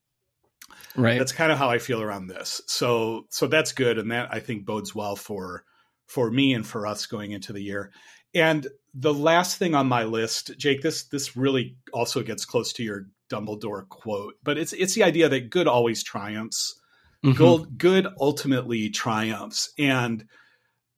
right 0.97 1.19
that's 1.19 1.33
kind 1.33 1.51
of 1.53 1.59
how 1.59 1.71
i 1.71 1.79
feel 1.79 2.03
around 2.03 2.27
this 2.27 2.61
so 2.67 3.27
so 3.31 3.47
that's 3.47 3.73
good 3.73 3.99
and 3.99 4.11
that 4.11 4.29
i 4.33 4.41
think 4.41 4.65
bodes 4.65 4.95
well 4.95 5.17
for 5.17 5.65
for 6.09 6.31
me 6.31 6.55
and 6.55 6.67
for 6.67 6.87
us 6.87 7.07
going 7.07 7.31
into 7.31 7.53
the 7.53 7.63
year. 7.63 7.93
And 8.35 8.67
the 8.95 9.15
last 9.15 9.59
thing 9.59 9.75
on 9.75 9.87
my 9.87 10.05
list, 10.05 10.57
Jake, 10.59 10.83
this 10.83 11.05
this 11.05 11.37
really 11.37 11.77
also 11.93 12.23
gets 12.23 12.45
close 12.45 12.73
to 12.75 12.83
your 12.83 13.07
Dumbledore 13.31 13.89
quote, 13.89 14.35
but 14.43 14.59
it's 14.59 14.73
it's 14.73 14.95
the 14.95 15.05
idea 15.05 15.29
that 15.29 15.51
good 15.51 15.69
always 15.69 16.03
triumphs. 16.03 16.81
Mm-hmm. 17.25 17.37
Good, 17.37 17.79
good 17.79 18.07
ultimately 18.21 18.91
triumphs, 18.91 19.73
and 19.79 20.25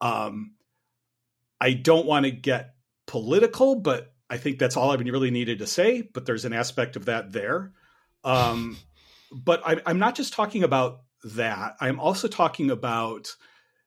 um, 0.00 0.54
I 1.60 1.72
don't 1.72 2.06
want 2.06 2.24
to 2.24 2.30
get 2.30 2.74
political, 3.06 3.76
but 3.76 4.14
I 4.28 4.38
think 4.38 4.58
that's 4.58 4.76
all 4.76 4.90
I 4.90 4.94
really 4.96 5.30
needed 5.30 5.58
to 5.58 5.66
say. 5.66 6.02
But 6.02 6.26
there's 6.26 6.44
an 6.44 6.52
aspect 6.52 6.96
of 6.96 7.06
that 7.06 7.32
there. 7.32 7.72
Um, 8.24 8.76
but 9.32 9.62
I, 9.66 9.80
I'm 9.86 9.98
not 9.98 10.14
just 10.14 10.32
talking 10.32 10.64
about 10.64 11.02
that. 11.24 11.76
I'm 11.80 12.00
also 12.00 12.28
talking 12.28 12.70
about 12.70 13.34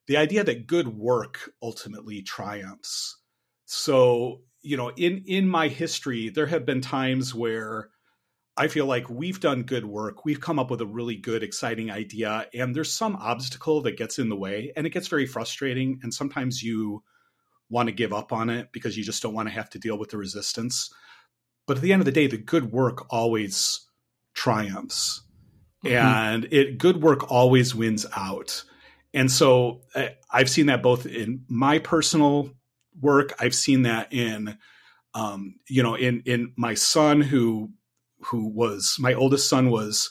the 0.08 0.18
idea 0.18 0.44
that 0.44 0.68
good 0.68 0.88
work 0.88 1.52
ultimately 1.62 2.22
triumphs. 2.22 3.18
So, 3.66 4.42
you 4.62 4.78
know, 4.78 4.90
in 4.90 5.24
in 5.26 5.48
my 5.48 5.68
history, 5.68 6.30
there 6.30 6.46
have 6.46 6.66
been 6.66 6.82
times 6.82 7.34
where 7.34 7.90
I 8.56 8.68
feel 8.68 8.86
like 8.86 9.10
we've 9.10 9.40
done 9.40 9.64
good 9.64 9.86
work. 9.86 10.26
We've 10.26 10.40
come 10.40 10.60
up 10.60 10.70
with 10.70 10.82
a 10.82 10.86
really 10.86 11.16
good, 11.16 11.42
exciting 11.42 11.90
idea, 11.90 12.48
and 12.54 12.76
there's 12.76 12.94
some 12.94 13.16
obstacle 13.16 13.82
that 13.82 13.98
gets 13.98 14.20
in 14.20 14.30
the 14.30 14.36
way, 14.36 14.72
and 14.76 14.86
it 14.86 14.92
gets 14.92 15.08
very 15.08 15.26
frustrating. 15.26 16.00
And 16.04 16.14
sometimes 16.14 16.62
you 16.62 17.04
want 17.70 17.88
to 17.88 17.94
give 17.94 18.14
up 18.14 18.32
on 18.32 18.52
it 18.52 18.72
because 18.72 18.96
you 18.96 19.04
just 19.04 19.24
don't 19.24 19.34
want 19.34 19.48
to 19.48 19.54
have 19.54 19.70
to 19.72 19.80
deal 19.80 19.98
with 19.98 20.12
the 20.12 20.18
resistance. 20.18 20.94
But 21.66 21.78
at 21.78 21.84
the 21.84 21.94
end 21.94 22.02
of 22.02 22.06
the 22.06 22.12
day, 22.12 22.28
the 22.28 22.38
good 22.38 22.72
work 22.72 23.08
always 23.10 23.88
triumphs, 24.36 25.24
mm-hmm. 25.84 25.96
and 25.96 26.48
it 26.52 26.78
good 26.78 27.02
work 27.02 27.32
always 27.32 27.74
wins 27.74 28.06
out. 28.16 28.64
And 29.16 29.32
so 29.32 29.82
I've 30.30 30.50
seen 30.50 30.68
that 30.68 30.84
both 30.84 31.06
in 31.06 31.46
my 31.48 31.80
personal 31.80 32.52
work. 33.00 33.34
I've 33.40 33.56
seen 33.56 33.84
that 33.84 34.14
in, 34.14 34.58
um, 35.14 35.56
you 35.70 35.82
know, 35.82 35.96
in 35.96 36.22
in 36.26 36.54
my 36.56 36.74
son 36.74 37.22
who 37.22 37.72
who 38.26 38.48
was 38.48 38.96
my 39.00 39.14
oldest 39.14 39.50
son 39.50 39.70
was 39.70 40.10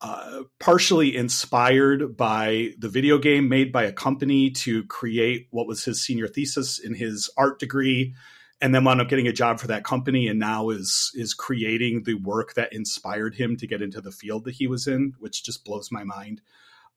uh, 0.00 0.42
partially 0.60 1.16
inspired 1.16 2.16
by 2.16 2.70
the 2.78 2.88
video 2.88 3.16
game 3.18 3.48
made 3.48 3.72
by 3.72 3.84
a 3.84 3.92
company 3.92 4.50
to 4.50 4.84
create 4.84 5.46
what 5.50 5.66
was 5.66 5.84
his 5.84 6.04
senior 6.04 6.28
thesis 6.28 6.78
in 6.78 6.94
his 6.94 7.30
art 7.38 7.58
degree 7.58 8.14
and 8.60 8.74
then 8.74 8.84
wound 8.84 9.00
up 9.00 9.08
getting 9.08 9.26
a 9.26 9.32
job 9.32 9.58
for 9.58 9.66
that 9.66 9.84
company 9.84 10.28
and 10.28 10.38
now 10.38 10.70
is 10.70 11.10
is 11.14 11.34
creating 11.34 12.02
the 12.02 12.14
work 12.14 12.54
that 12.54 12.72
inspired 12.72 13.34
him 13.34 13.56
to 13.56 13.66
get 13.66 13.82
into 13.82 14.00
the 14.00 14.12
field 14.12 14.44
that 14.44 14.54
he 14.54 14.66
was 14.66 14.86
in 14.86 15.14
which 15.18 15.44
just 15.44 15.64
blows 15.64 15.90
my 15.90 16.04
mind. 16.04 16.40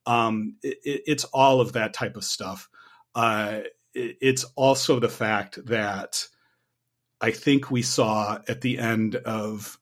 Um, 0.06 0.56
it, 0.62 0.78
it's 0.84 1.24
all 1.24 1.60
of 1.60 1.72
that 1.72 1.94
type 1.94 2.16
of 2.16 2.24
stuff. 2.24 2.68
Uh, 3.14 3.60
it's 3.94 4.44
also 4.54 5.00
the 5.00 5.08
fact 5.08 5.64
that 5.66 6.26
I 7.20 7.32
think 7.32 7.70
we 7.70 7.82
saw 7.82 8.38
at 8.48 8.60
the 8.60 8.78
end 8.78 9.16
of 9.16 9.78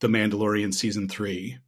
The 0.00 0.08
Mandalorian 0.08 0.72
season 0.72 1.08
three 1.08 1.58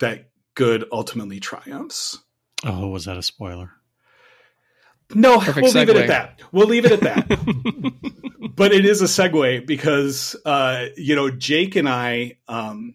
that 0.00 0.30
good 0.54 0.84
ultimately 0.92 1.40
triumphs. 1.40 2.18
Oh, 2.64 2.88
was 2.88 3.04
that 3.06 3.16
a 3.16 3.22
spoiler? 3.22 3.70
No, 5.14 5.38
Perfect 5.38 5.62
we'll 5.62 5.72
segue. 5.72 5.74
leave 5.74 5.88
it 5.90 5.96
at 5.96 6.08
that. 6.08 6.42
We'll 6.52 6.66
leave 6.68 6.84
it 6.84 6.92
at 6.92 7.00
that. 7.00 8.50
but 8.56 8.72
it 8.72 8.84
is 8.84 9.02
a 9.02 9.06
segue 9.06 9.66
because, 9.66 10.36
uh, 10.44 10.86
you 10.96 11.14
know, 11.14 11.30
Jake 11.30 11.76
and 11.76 11.88
I, 11.88 12.38
um, 12.48 12.94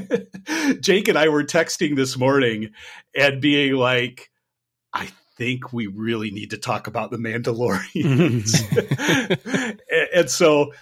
Jake 0.80 1.08
and 1.08 1.18
I 1.18 1.28
were 1.28 1.44
texting 1.44 1.96
this 1.96 2.16
morning 2.16 2.70
and 3.14 3.40
being 3.40 3.74
like, 3.74 4.30
I 4.92 5.10
think 5.36 5.72
we 5.72 5.86
really 5.86 6.30
need 6.30 6.50
to 6.50 6.58
talk 6.58 6.86
about 6.86 7.10
the 7.10 7.18
Mandalorians. 7.18 8.54
and, 9.90 10.08
and, 10.14 10.30
so, 10.30 10.72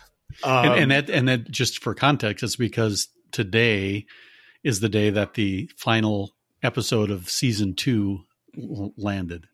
um, 0.44 0.66
and, 0.66 0.74
and, 0.74 0.90
that, 0.90 1.10
and 1.10 1.28
that 1.28 1.50
just 1.50 1.82
for 1.82 1.94
context, 1.94 2.44
is 2.44 2.56
because 2.56 3.08
today 3.32 4.06
is 4.64 4.80
the 4.80 4.88
day 4.88 5.10
that 5.10 5.34
the 5.34 5.70
final 5.76 6.32
episode 6.62 7.10
of 7.10 7.28
season 7.28 7.74
two 7.74 8.20
landed. 8.96 9.46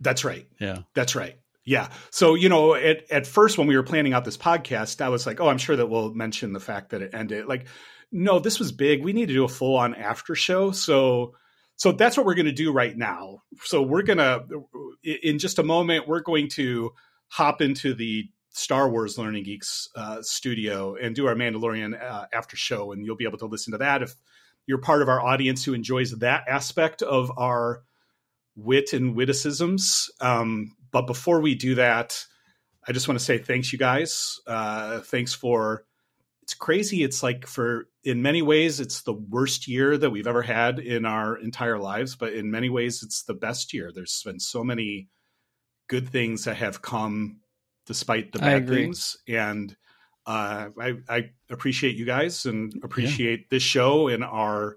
That's 0.00 0.24
right. 0.24 0.46
Yeah, 0.60 0.78
that's 0.94 1.14
right. 1.14 1.36
Yeah. 1.64 1.90
So, 2.10 2.34
you 2.34 2.48
know, 2.48 2.74
at, 2.74 3.10
at 3.10 3.26
first 3.26 3.58
when 3.58 3.66
we 3.66 3.76
were 3.76 3.82
planning 3.82 4.12
out 4.12 4.24
this 4.24 4.38
podcast, 4.38 5.00
I 5.00 5.10
was 5.10 5.26
like, 5.26 5.40
oh, 5.40 5.48
I'm 5.48 5.58
sure 5.58 5.76
that 5.76 5.86
we'll 5.86 6.14
mention 6.14 6.52
the 6.52 6.60
fact 6.60 6.90
that 6.90 7.02
it 7.02 7.14
ended. 7.14 7.46
Like, 7.46 7.66
no, 8.10 8.38
this 8.38 8.58
was 8.58 8.72
big. 8.72 9.04
We 9.04 9.12
need 9.12 9.26
to 9.26 9.34
do 9.34 9.44
a 9.44 9.48
full 9.48 9.76
on 9.76 9.94
after 9.94 10.34
show. 10.34 10.72
So, 10.72 11.34
so 11.76 11.92
that's 11.92 12.16
what 12.16 12.26
we're 12.26 12.34
going 12.34 12.46
to 12.46 12.52
do 12.52 12.72
right 12.72 12.96
now. 12.96 13.42
So 13.62 13.82
we're 13.82 14.02
going 14.02 14.18
to, 14.18 14.42
in 15.04 15.38
just 15.38 15.58
a 15.58 15.62
moment, 15.62 16.08
we're 16.08 16.22
going 16.22 16.48
to 16.50 16.92
hop 17.28 17.60
into 17.60 17.94
the 17.94 18.24
Star 18.52 18.90
Wars 18.90 19.16
Learning 19.16 19.44
Geeks 19.44 19.88
uh, 19.94 20.22
studio 20.22 20.96
and 20.96 21.14
do 21.14 21.26
our 21.26 21.34
Mandalorian 21.34 22.00
uh, 22.00 22.26
after 22.32 22.56
show, 22.56 22.92
and 22.92 23.04
you'll 23.04 23.16
be 23.16 23.24
able 23.24 23.38
to 23.38 23.46
listen 23.46 23.72
to 23.72 23.78
that 23.78 24.02
if 24.02 24.14
you're 24.66 24.78
part 24.78 25.02
of 25.02 25.08
our 25.08 25.20
audience 25.20 25.64
who 25.64 25.74
enjoys 25.74 26.12
that 26.18 26.44
aspect 26.48 27.02
of 27.02 27.30
our 27.36 27.82
wit 28.56 28.92
and 28.92 29.14
witticisms. 29.14 30.10
Um, 30.20 30.76
but 30.90 31.06
before 31.06 31.40
we 31.40 31.54
do 31.54 31.76
that, 31.76 32.24
I 32.86 32.92
just 32.92 33.08
want 33.08 33.18
to 33.18 33.24
say 33.24 33.38
thanks, 33.38 33.72
you 33.72 33.78
guys. 33.78 34.40
Uh, 34.46 35.00
thanks 35.00 35.32
for 35.32 35.84
it's 36.42 36.54
crazy. 36.54 37.04
It's 37.04 37.22
like 37.22 37.46
for 37.46 37.88
in 38.02 38.22
many 38.22 38.42
ways, 38.42 38.80
it's 38.80 39.02
the 39.02 39.12
worst 39.12 39.68
year 39.68 39.96
that 39.96 40.10
we've 40.10 40.26
ever 40.26 40.42
had 40.42 40.80
in 40.80 41.04
our 41.04 41.36
entire 41.36 41.78
lives, 41.78 42.16
but 42.16 42.32
in 42.32 42.50
many 42.50 42.68
ways, 42.68 43.02
it's 43.04 43.22
the 43.22 43.34
best 43.34 43.72
year. 43.72 43.92
There's 43.94 44.22
been 44.24 44.40
so 44.40 44.64
many 44.64 45.08
good 45.88 46.08
things 46.08 46.44
that 46.44 46.56
have 46.56 46.82
come 46.82 47.40
despite 47.86 48.32
the 48.32 48.38
bad 48.38 48.68
things, 48.68 49.16
and 49.28 49.76
uh, 50.26 50.68
I, 50.78 50.94
I, 51.08 51.30
appreciate 51.50 51.96
you 51.96 52.04
guys 52.04 52.46
and 52.46 52.72
appreciate 52.84 53.40
yeah. 53.40 53.46
this 53.50 53.62
show 53.62 54.08
and 54.08 54.22
our 54.22 54.76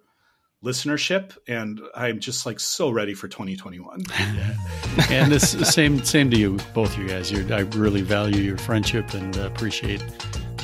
listenership 0.63 1.37
and 1.45 1.81
i'm 1.93 2.21
just 2.21 2.45
like 2.45 2.57
so 2.57 2.89
ready 2.89 3.13
for 3.13 3.27
2021 3.27 4.01
yeah. 4.09 4.55
and 5.09 5.29
this 5.29 5.51
same 5.69 6.01
same 6.05 6.31
to 6.31 6.37
you 6.37 6.57
both 6.73 6.97
you 6.97 7.05
guys 7.05 7.29
You're, 7.29 7.53
i 7.53 7.59
really 7.75 8.01
value 8.01 8.41
your 8.41 8.57
friendship 8.57 9.13
and 9.13 9.35
appreciate 9.35 10.01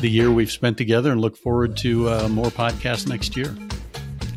the 0.02 0.10
year 0.10 0.32
we've 0.32 0.52
spent 0.52 0.78
together 0.78 1.12
and 1.12 1.22
look 1.22 1.36
forward 1.36 1.76
to 1.78 2.10
uh, 2.10 2.30
more 2.30 2.48
podcasts 2.48 3.08
next 3.08 3.36
year. 3.36 3.54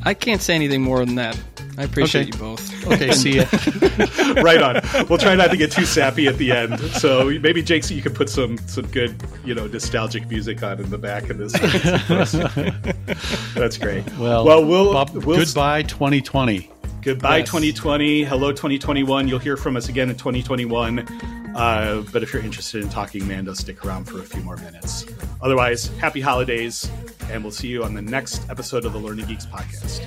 I 0.05 0.15
can't 0.15 0.43
say 0.43 0.55
anything 0.55 0.83
more 0.83 1.05
than 1.05 1.15
that. 1.17 1.41
I 1.79 1.85
appreciate 1.85 2.29
okay. 2.29 2.37
you 2.37 2.39
both. 2.39 2.87
Okay, 2.87 3.13
see 3.23 3.37
you. 3.37 3.43
right 4.43 4.61
on. 4.61 5.07
We'll 5.09 5.19
try 5.19 5.35
not 5.35 5.51
to 5.51 5.57
get 5.57 5.73
too 5.73 5.85
sappy 5.85 6.27
at 6.27 6.37
the 6.37 6.53
end. 6.53 6.79
So 6.81 7.31
maybe 7.41 7.63
Jake, 7.63 7.89
you 7.91 8.03
could 8.03 8.15
put 8.15 8.29
some 8.29 8.59
some 8.67 8.87
good, 8.89 9.15
you 9.45 9.55
know, 9.55 9.67
nostalgic 9.67 10.29
music 10.29 10.63
on 10.63 10.81
in 10.81 10.91
the 10.91 10.99
back 10.99 11.31
of 11.31 11.39
this. 11.39 11.53
That's 13.55 13.79
great. 13.79 14.05
Well, 14.19 14.45
well, 14.45 14.65
we'll, 14.65 14.93
Bob, 14.93 15.11
we'll 15.11 15.39
goodbye 15.39 15.83
2020. 15.83 16.71
Goodbye 17.01 17.39
yes. 17.39 17.49
2020. 17.49 18.25
Hello 18.25 18.53
2021. 18.53 19.27
You'll 19.27 19.39
hear 19.39 19.57
from 19.57 19.77
us 19.77 19.89
again 19.89 20.11
in 20.11 20.17
2021. 20.17 21.42
Uh, 21.55 22.03
but 22.13 22.23
if 22.23 22.33
you're 22.33 22.43
interested 22.43 22.83
in 22.83 22.89
talking 22.89 23.27
Mando, 23.27 23.55
stick 23.55 23.85
around 23.85 24.05
for 24.05 24.21
a 24.21 24.25
few 24.25 24.43
more 24.43 24.57
minutes. 24.57 25.07
Otherwise, 25.41 25.89
happy 25.99 26.21
holidays, 26.21 26.91
and 27.31 27.43
we'll 27.43 27.53
see 27.53 27.69
you 27.69 27.85
on 27.85 27.95
the 27.95 28.03
next 28.03 28.49
episode 28.51 28.85
of 28.85 28.93
the 28.93 28.99
Learning 28.99 29.27
Geeks 29.27 29.47
podcast. 29.47 30.05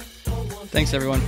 Thanks, 0.69 0.93
everyone. 0.93 1.21